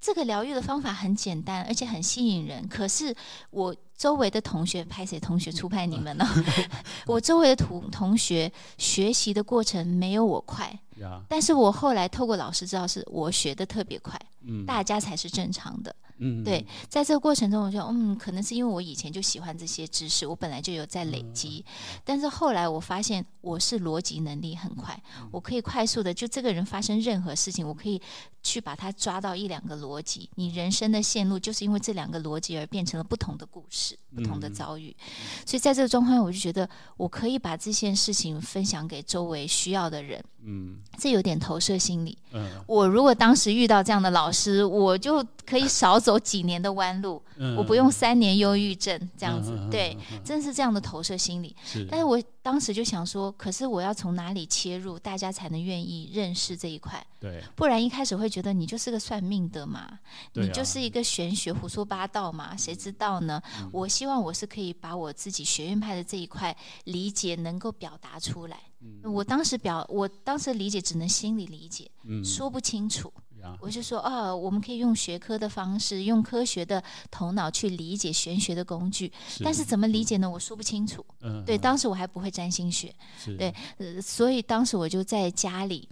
[0.00, 2.68] 这个疗愈的方法很简单，而且很吸引人。
[2.68, 3.16] 可是
[3.48, 6.26] 我周围的同学，拍谁同学出派你们呢？
[7.06, 11.22] 我周围的同同学学习的过程没有我快，呀。
[11.28, 15.94] 但是我后来透过老师知道，是我学的特别快，嗯，大家才是正常的。
[16.18, 21.64] 嗯，对，在这个过程中，我就嗯，可能是因为我以前就喜欢这些知识，我本来就有在累积。
[21.66, 28.00] 嗯、但是后来我发现，我是逻辑能力很快，嗯、我可以快速的就这个人发生任何事情，我可以
[28.44, 30.30] 去把它抓到一两个逻辑。
[30.36, 33.83] 你人生的线路就是因为这两个逻辑而变成了不同的故事、
[34.14, 34.94] 不同的遭遇。
[34.98, 40.22] 嗯、所以在这个状况，我就觉得我可以把这件事情分享给周围需要的人。
[40.46, 42.16] 嗯，这有点投射心理。
[42.32, 49.52] 嗯，我如果当时遇到这样的老师，我就可以少走几年的弯路，嗯、我不用三年忧郁症这样子。
[49.56, 51.54] 嗯、对，嗯、真是这样的投射心理。
[51.64, 57.04] 是，但是我当时就想说，可是我要从哪里切入，大家才能愿意认识这一块？
[57.20, 59.98] 对，不然一开始会觉得你就是个算命的嘛，啊、
[60.32, 63.40] 你就是一个玄学胡说八道嘛，谁知道呢？
[63.60, 68.58] 嗯、我希望我是可以把我自己学院派的这一块理解能够表达出来。
[68.84, 73.12] 嗯、我当时表，我当时理解只能心里理解，嗯、说不清楚。
[73.60, 79.44] 我就说，哦，我们可以用学科的方式，用科学的头脑去理解玄学的工具，是。
[79.44, 79.62] 但是。
[79.62, 80.30] 怎么理解呢？
[80.30, 81.04] 我说不清楚。
[81.20, 82.94] 嗯、对，当时我还不会占星学，
[83.36, 85.86] 对，呃，所以当时我就在家里，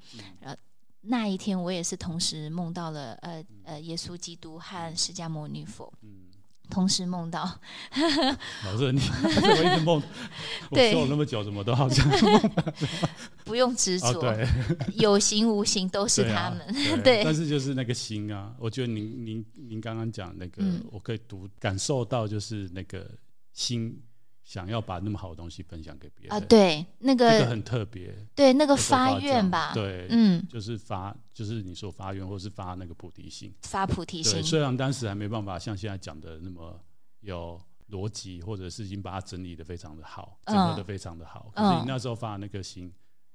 [1.03, 5.93] 那一天我也是同时梦到了，呃呃，耶稣基督和释迦牟尼佛。
[6.01, 6.32] 嗯
[6.71, 7.43] 同时梦到，
[8.65, 9.01] 老师，你
[9.35, 10.03] 怎么一直梦？
[10.71, 10.89] 对。
[10.89, 12.07] 我做了那么久，怎么都好像
[13.45, 14.35] 不用执着，
[14.95, 17.23] 有形无形都是他们，对。
[17.25, 23.11] 但是就是那个心啊，我觉得您您您刚刚讲那个，嗯、我可以读感受到，就是那个
[23.53, 24.01] 心。
[24.53, 26.37] 想要把那么好的东西分享给别人。
[26.37, 34.43] 啊，对，那个这个很特别，对那个发愿吧，对，嗯，就是发，就是你说发愿，或是发那个菩提心，发菩提心。
[34.43, 36.79] 虽然当时还没办法像现在讲的那么
[37.21, 42.93] 有逻辑，或者是已经把它整理的非常的好，整合的非常的好，可是你那时候发的那个心。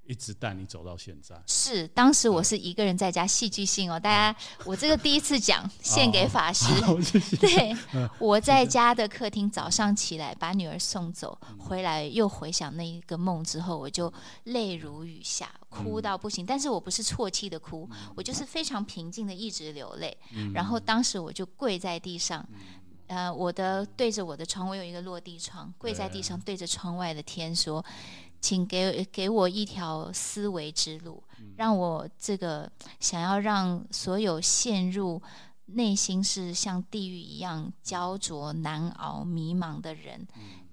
[0.07, 1.35] 一直带你走到现在。
[1.45, 6.65] 是，当时我是一个人在家，戏剧性哦，大家，我这个第一次讲， 献给法师。
[7.37, 7.75] 对，
[8.17, 14.11] 我在家的客厅，早上起来把女儿送走，回来又回想那一个梦之后，我就
[14.45, 16.45] 泪如雨下，哭到不行。
[16.45, 20.17] 但是我不是啜泣的哭，我就是非常平静的一直流泪。
[20.53, 22.47] 然后当时我就跪在地上，
[23.07, 27.83] 呃，我的对着我的窗，我有一个落地窗，跪在地上对着窗外的天说。
[28.39, 31.23] 请给给我一条思维之路，
[31.55, 35.21] 让我这个想要让所有陷入
[35.65, 40.25] 内心是像地狱一样焦灼难熬、迷茫的人，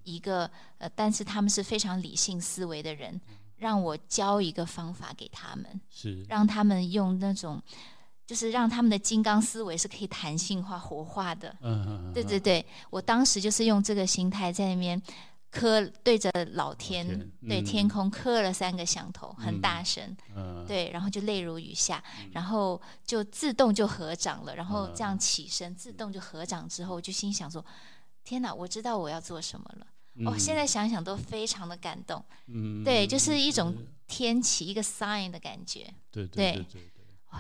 [0.05, 0.49] 一个
[0.79, 3.21] 呃，但是他们是非常理性思维的人，
[3.57, 7.61] 让我教一个方法给他们，是让他们用那种，
[8.27, 11.57] 就是让他们的金刚思维是可以弹性化、活化的。
[11.63, 15.03] 嗯，对对对，我当时就是用这个心态在那边。
[15.55, 27.65] 磕对着老天，天嗯、对天空磕了三个响头，很大声，嗯、对，然后就泪如雨下，嗯、然后就自动就合掌了，然后这样起身，嗯、自动就合掌之后，我就心想说：
[28.25, 29.87] 天哪，我知道我要做什么了。
[30.17, 33.75] 嗯、哦，现在想想都非常的感动，嗯、对，就是一种
[34.09, 36.53] 天启一个 sign 的感觉，对对对。
[36.53, 36.67] 对。
[36.73, 36.83] 对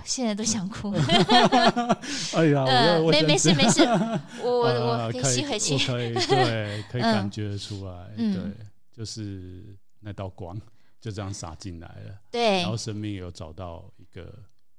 [0.04, 0.92] 现在都想哭。
[2.34, 3.82] 哎呀，呃，没没事没事，
[4.42, 5.78] 我我我可以吸回去。
[5.86, 8.36] 可 以对，可以感觉出来，对，
[8.92, 10.60] 就是那道光
[11.00, 12.18] 就这样洒进来了。
[12.30, 14.32] 对，然后生命有找到一个。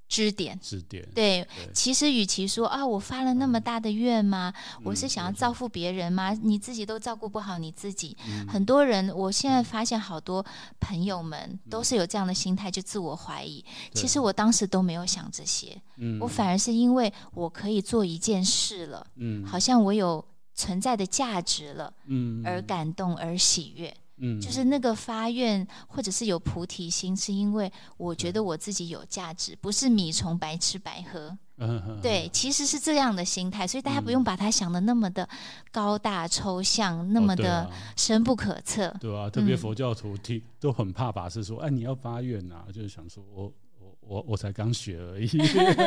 [0.08, 1.74] 支点，支点，对，对。
[1.74, 4.54] 其实与其说啊，我发了那么大的愿吗？
[4.78, 6.32] 嗯、我是想要造福别人吗？
[6.32, 8.16] 嗯、你自己都照顾不好你自己。
[8.28, 10.46] 嗯、很多人，我现在发现好多
[10.80, 13.66] 朋友们都是有这样的心态，就自我怀疑。
[13.68, 23.92] 嗯、其实我当时都没有想这些，嗯、我反而是因为我可以做一件事了，嗯、好像我有存在的价值了，嗯、而感动而喜悦。
[24.18, 31.38] 嗯，就是那个发愿，或者是有菩提心，是因为我觉得我自己有价值，不是米虫白吃白喝。
[31.58, 35.28] 嗯，对，其实是这样的心态，所以大家不用把它想的那么的
[35.72, 38.94] 高大抽象，那么的深不可测。
[39.00, 43.52] 对啊，特别佛教徒听都很怕法师说，哎，你要发愿呐，就是想说我。
[44.08, 45.28] 我我才刚学而已，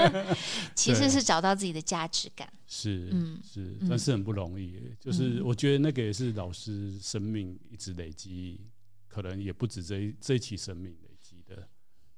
[0.75, 4.81] 其实是找到自己的价值感，是，嗯，是，但是很不容易。
[5.01, 8.61] 就是我觉得那个也是老师生命一直累积，
[9.07, 11.69] 可能也不止这一这一期生命累积的，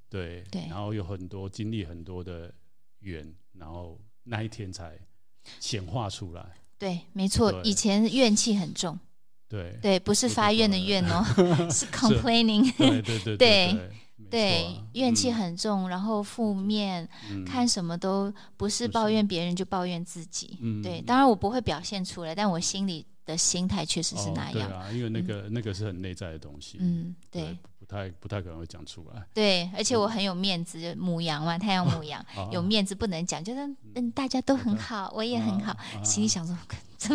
[0.09, 0.63] 对，对。
[0.69, 2.53] 然后有很多经历很多的
[3.01, 4.99] 缘，然后那一天才
[5.59, 6.57] 显化出来。
[6.79, 8.99] 对，没错，以前怨气很重，
[9.49, 11.23] 对，对，不是发怨的怨哦，
[11.71, 13.91] 是 complaining，对对对对。
[14.29, 17.09] 对，怨气很重，然后负面，
[17.47, 20.59] 看什么都不是抱怨别人就抱怨自己。
[20.83, 24.69] 对，当然我不会表现出来，但我心里的心态确实是那样。
[24.69, 26.79] 哦、对啊，因为那个、嗯、那个是很内在的东西。
[26.81, 29.23] 嗯，对，对不太不太可能会讲出来。
[29.33, 33.61] 对，而且我很有面子，嗯、母羊嘛，太阳母羊， 哦、有面子不能讲，就是
[33.95, 36.57] 嗯，大家都很好，嗯、我也很好，啊、心里想说。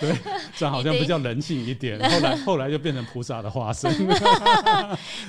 [0.00, 0.16] 对，
[0.56, 1.96] 这样好像比较人性一点。
[2.10, 3.88] 后来，后来就变成菩萨的化身。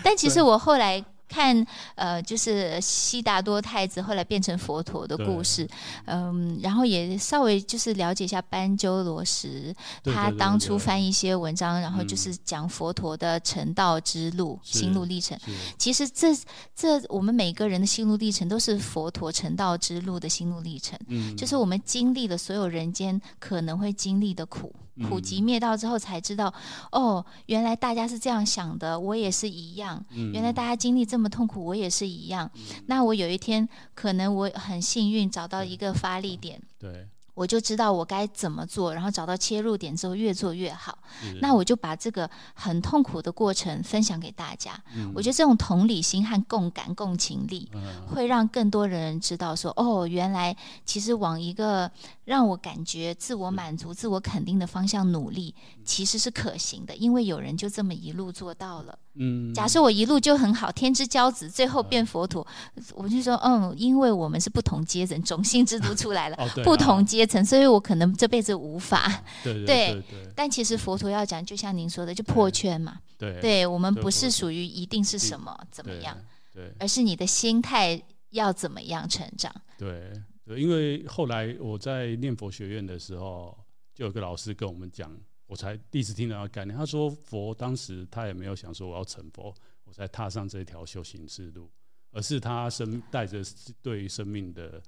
[0.04, 1.04] 但其实我后来。
[1.32, 1.66] 看，
[1.96, 5.66] 呃，就是悉达多太子后来变成佛陀的故事，
[6.06, 9.74] 嗯，然后也稍微就是了解一下班鸠罗什，
[10.04, 15.40] 他当初翻一些文章，然后就是讲佛陀的成道之路、嗯、心路历程。
[15.78, 16.36] 其实这
[16.76, 24.76] 这我们每个人的心路历程都是佛陀成道之路的心路历程，嗯，就是我们经历了所有人间可能会经历的苦。
[25.10, 26.54] 苦集灭道之后才知道，
[26.92, 30.04] 哦，原来大家是这样想的，我也是一样。
[30.34, 32.50] 原来大家经历这么痛苦，我也是一样。
[32.88, 36.62] 那我有一天可能我很幸运找到一个发力点。
[36.80, 37.08] 对。
[37.42, 40.96] 我就知道我该怎么做，然后找到切入点之后，越做越好。
[41.42, 44.80] 那我就把这个很痛苦的过程分享给大家。
[44.96, 47.68] 嗯、我觉得这种同理心和共感、共情力，
[48.08, 51.90] 会让更多人知道说：哦，原来其实往一个
[52.26, 55.56] 让我感觉自我满足、自我肯定的方向努力，
[55.92, 56.96] 其实是可行的。
[56.96, 58.98] 因为有人就这么一路做到了。
[59.16, 62.48] 嗯，假设我一路就很好，天之骄子，最后变佛陀，
[62.94, 69.22] 我就说，嗯，因为我们是不同阶层，种姓制度出来了，不同阶层，所以我可能这辈子无法。
[69.44, 70.32] 对对对。
[70.34, 73.00] 但其实佛陀要讲，就像您说的，就破圈嘛。
[73.18, 73.42] 对。
[73.42, 76.18] 对我们不是属于一定是什么怎么样，
[76.54, 79.54] 对，而是你的心态要怎么样成长。
[79.78, 80.14] 对
[80.46, 83.58] 对，因为后来我在念佛学院的时候，
[83.94, 85.12] 就有个老师跟我们讲。
[85.52, 86.78] 我才第一次听到他概念。
[86.78, 91.70] 他说佛当时他也没有想说我要成佛，我才踏上这条修行之路，
[92.12, 93.44] 而是他生带着
[93.82, 94.82] 对生命的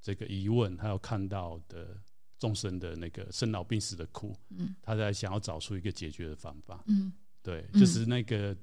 [0.00, 2.00] 这个疑问，他要看到的
[2.38, 7.12] 众生的那个生老病死的苦，嗯，他在想要找出一个解决的方法，嗯，
[7.42, 8.56] 对，就是那个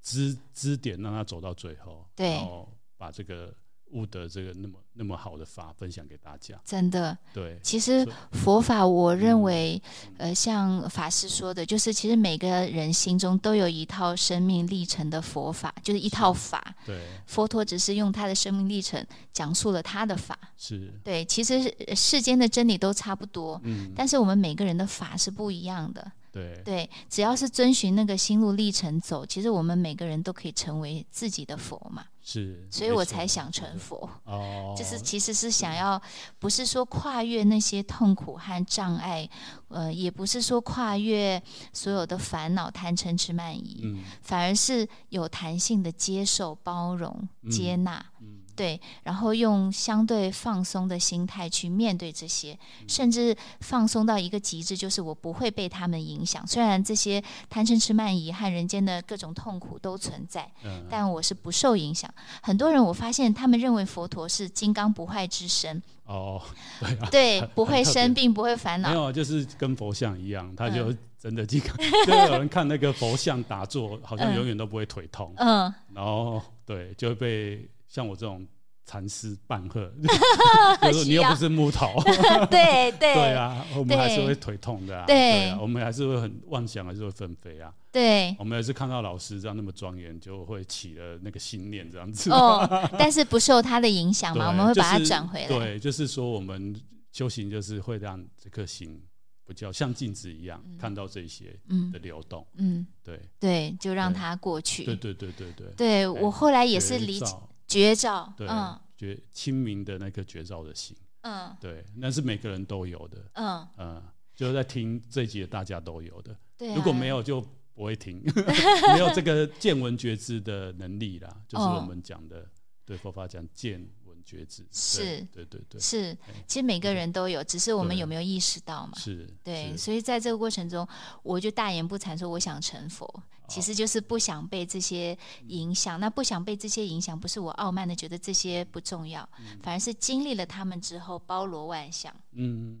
[0.00, 3.52] 支支点让他走到最后，对，然后把这个。
[3.92, 7.58] 悟得这个那么那么好的法分享给大家，真的对。
[7.62, 9.80] 其实佛法，我认为，
[10.18, 16.74] 嗯、呃，像法师说的，就是其实每个人心中都有一套生命历程的佛法，就是一套法。
[16.84, 20.38] 对，佛陀只是用他的生命历程讲述了他的法。
[20.56, 21.24] 是，对。
[21.24, 26.12] 其实世间的真理都差不多，嗯，但是我们每个人的法是不一样的。
[26.32, 32.06] 对对，只要是遵循那个心路历程走，其实我们每个人都可以成为自己的佛嘛。
[32.22, 34.08] 是，所以我才想成佛。
[34.24, 36.00] 哦，就是其实是想要，
[36.38, 39.28] 不是说跨越那些痛苦和障碍，
[39.68, 41.42] 呃，也不是说跨越
[41.72, 48.04] 所有的烦恼、贪嗔痴慢疑，嗯，反而是有弹性的接受、包容、接纳。
[48.20, 48.41] 嗯。
[48.62, 52.56] 对，然后用相对放松的心态去面对这些，
[52.86, 56.46] 甚至放松到一个极致，就是我不会被他们影响。
[56.46, 60.48] 虽然这些贪嗔痴慢疑和人间的各种痛苦都存在，
[60.88, 62.08] 但我是不受影响。
[62.40, 65.82] 很多人我发现他们认为佛陀是金刚不坏之身。
[66.04, 66.40] 哦，
[66.78, 68.90] 对啊，对，不会生病，不会烦恼。
[68.90, 71.76] 没有，就是跟佛像一样，他就 真的金刚。
[72.06, 75.34] 就有人看那个佛像打坐，好像永远都不会腿痛。
[75.38, 77.68] 嗯，然后对，就会被。
[77.92, 78.46] 像我这种
[78.86, 79.92] 禅师半鹤，
[80.80, 82.02] 就是你又不是木头，
[82.50, 92.66] 对 对对啊，我们还是会腿痛的啊，对啊，我们还是会很妄想，还是会纷飞啊，对，我们还是看到老师这样那么庄严，就会起了那个心念这样子，哦，
[92.98, 96.74] 但是不受他的影响嘛，我们会把它转回来，对，就是说我们
[97.12, 98.98] 修行就是会让这颗心
[99.44, 101.54] 不叫像镜子一样，看到这些
[101.92, 107.26] 的流动，嗯，对对，就让它过去，对对对对对，对我后来也是理解。
[107.72, 113.66] 绝招，对，嗯，绝清明的那个绝招的心，嗯，对，那是每个人都有的，嗯。
[113.78, 114.02] 嗯，
[114.34, 117.40] 就是在听这一集的大家都有的，对啊，如果没有就
[117.74, 118.22] 不会听，
[118.92, 122.46] 没有这个见闻觉知的能力啦，就是我们讲的，
[122.84, 123.88] 对佛法讲见。
[124.22, 124.66] 觉知。
[124.70, 126.16] 是，对对对，是，
[126.46, 128.98] 其实每个人都有，只是我们有没有意识到嘛？
[128.98, 130.86] 是，对，所以在这个过程中，
[131.22, 135.16] 我就大言不惭说我想成佛，其实就是不想被这些
[135.48, 135.98] 影响。
[135.98, 139.28] 那不想被这些影响，不是我傲慢的觉得这些不重要，
[139.62, 142.14] 反而是经历了他们之后，包罗万象。
[142.32, 142.78] 嗯，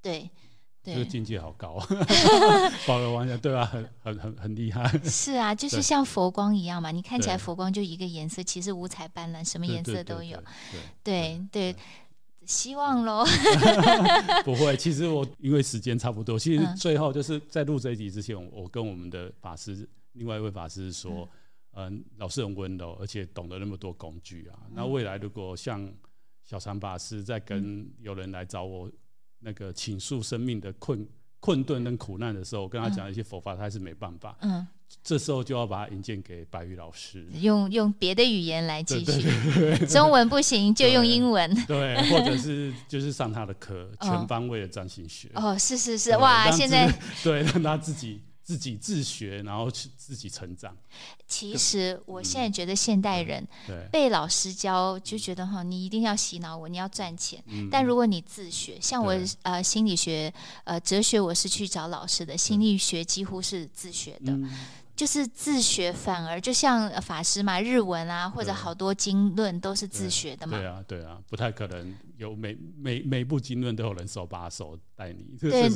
[0.00, 0.30] 对。
[0.84, 1.78] 这个境界好高，
[2.88, 3.64] 包罗万象，对吧？
[3.66, 4.84] 很很很很厉害。
[5.04, 10.42] 是啊， 就是像佛光一样嘛，你看起来佛光就一个颜色，其实五彩斑斓，什么颜色都有。
[11.04, 11.76] 对对，
[12.44, 13.24] 希望喽。
[14.44, 21.28] 不会，其实我因为时间差不多，其实最后就是在录这一集之前，我跟我们的法师，另外一位法师说，
[21.74, 24.58] 嗯，老师很温柔，而且懂得那么多工具啊。
[24.74, 25.88] 那未来如果像
[26.42, 28.90] 小禅法师在跟有人来找我。
[29.42, 31.06] 那个倾诉生命的困
[31.40, 34.36] 困顿跟苦难的时候，我跟他讲一些佛法，他还是没办法。
[34.42, 34.66] 嗯，
[35.02, 39.86] 这时候就要把它引荐给白玉老师，用用别的语言来继续。
[39.86, 41.52] 中文不行，就用英文。
[41.66, 45.28] 对，或者是就是上他的课，全方位的占星学。
[45.34, 46.88] 哦，是是是，哇，现在
[47.24, 48.20] 对让他自己。
[48.52, 50.76] 自己自学，然后去自己成长。
[51.26, 53.42] 其实我现在觉得现代人
[53.90, 57.42] 被老师教就觉得哈，你一定要洗脑我，你要赚钱。
[57.70, 60.30] 但如果你自学，像我呃心理学
[60.64, 64.38] 呃哲学，我是去找老师的，心理学几乎是自学的，
[64.94, 70.58] 就是自学反而就像法师嘛，日文啊或者好多经论都是自学的嘛。
[70.58, 75.24] 对啊对啊，不太可能有每每每部经论都有人手把手带你。
[75.40, 75.70] 对。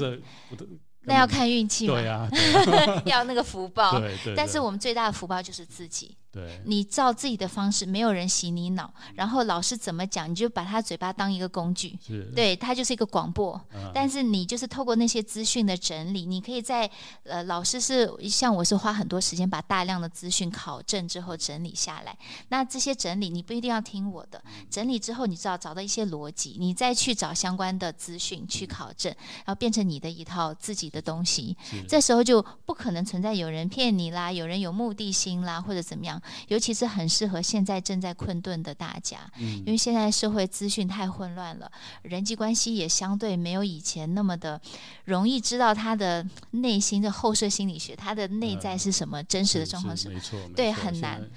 [1.06, 2.28] 那要看运气嘛，对啊，
[3.06, 3.98] 要那个福报。
[3.98, 4.34] 对对。
[4.36, 6.16] 但是我们最大的福报就是自己。
[6.36, 6.60] 对。
[6.66, 11.98] 你照自己的方式，没有人洗你脑，然后老师怎么讲，你就把他嘴巴当一个工具。
[12.06, 12.30] 是。
[12.34, 13.58] 对，他就是一个广播。
[13.94, 16.90] 但是你就是透过那些资讯的整理，你可以在
[17.22, 22.18] 呃，老师是像我是花很多时间把大量的资讯考证之后整理下来。
[22.48, 29.14] 那这些整理你不一定要听我的，整理之后你知道找到一些逻辑，你再去找相关的资讯去考证，
[29.44, 30.96] 然后变成你的一套自己的。
[30.96, 31.54] 的东西，
[31.86, 36.18] 这时候就不可能存在有人骗你啦，有人有目的心啦，或者怎么样。
[36.48, 41.70] 尤其是很适合现在正在困顿的大家，嗯，因为现在社会资讯太混乱了，
[42.02, 44.60] 人际关系也相对没有以前那么的
[45.04, 51.28] 容易知道他的内心的后设心理学，他的内在是什么，真实的状况是什么，没错，对，很难。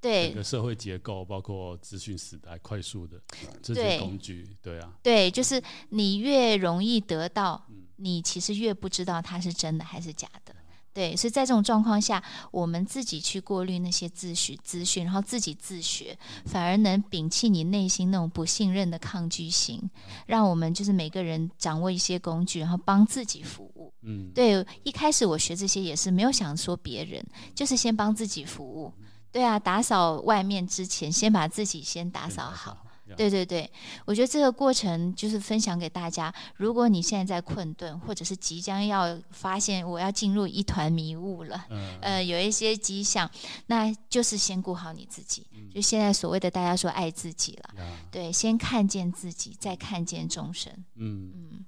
[0.00, 3.20] 对，整个社会结构包括资讯时代快速的
[3.62, 7.66] 这些工具，对，对啊，对，就是你越容易得到。
[7.98, 10.54] 你其实越不知道它是真的还是假的，
[10.96, 19.90] 对，所以在这种状况下，我们自己去过滤那些资讯资讯，然后自己自学，反而能摒弃你内心那种不信任的抗拒心，
[20.24, 23.92] 让我们就是每个人掌握一些工具，然后帮自己服务。
[24.04, 27.22] 嗯，对，一开始我学这些也是没有想说别人，
[27.54, 28.90] 就是先帮自己服务。
[29.30, 32.85] 对啊，打扫外面之前，先把自己先打扫好。
[33.14, 33.70] 对对对，
[34.04, 36.34] 我觉得这个过程就是分享给大家。
[36.56, 43.30] 如果你现在在困顿，或者是即将要发现我要进入一团迷雾了，嗯、呃，有一些迹象，
[43.66, 45.46] 那就是先顾好你自己。
[45.52, 50.72] 嗯、就现在所谓的大家说爱自己了，嗯、对，先看见自己，再看见众生。
[50.96, 51.64] 嗯嗯，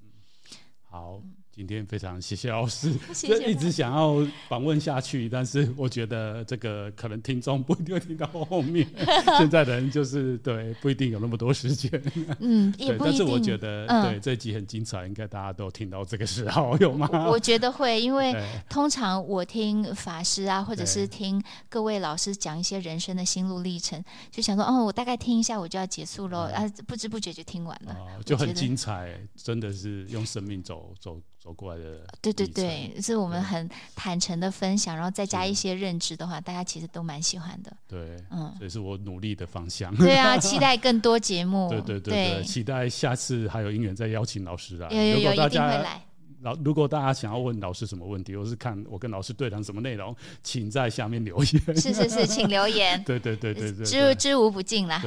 [0.83, 1.23] 好。
[1.59, 8.87] 今天非常谢谢老师， 就一直想要访问下去，但是我觉得这个可能听众不一定会听到后面。
[9.37, 11.91] 现在的人就是对，不一定有那么多时间。
[12.39, 13.07] 嗯， 也不一定。
[13.07, 17.09] 但是我觉得，嗯、对这一集很精彩，应该大家都听到这个时候有吗？
[17.29, 18.33] 我觉得会，因为
[18.71, 31.21] 通常我听法师啊，或者是听各位老师讲一些人生的心路历程，就想说，哦，我大概听一下，我就要结束了，嗯、啊，不知不觉就听完了，哦、就很精彩，真的是用生命走走。
[31.49, 33.67] 走过来的，对对对，是我们很
[33.97, 37.75] 坦诚的分享，然后再加一些认知的话，大家其实都蛮喜欢的。
[37.89, 39.95] 对，嗯，这是我努力的方向。
[39.97, 41.71] 对啊， 期待更多节目。
[41.71, 44.91] 对对对对，期待下次还有姻缘再邀请老师来。
[44.91, 46.03] 有有有，一定会来。
[46.41, 51.77] 老，如果大家想要问老师什么问题，或是看我跟老师对谈什么内容，请在下面留言。
[51.77, 53.03] 是是是，请留言。
[53.05, 55.03] 对对对对对，知知无不尽啦。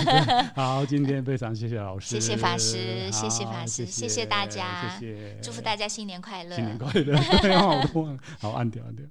[0.56, 7.18] 好，今天非常谢谢老师，谢谢法师，谢谢法师，谢谢大家，谢谢，祝福大家新年快乐，新年快乐。
[8.38, 9.04] 好，按掉按掉。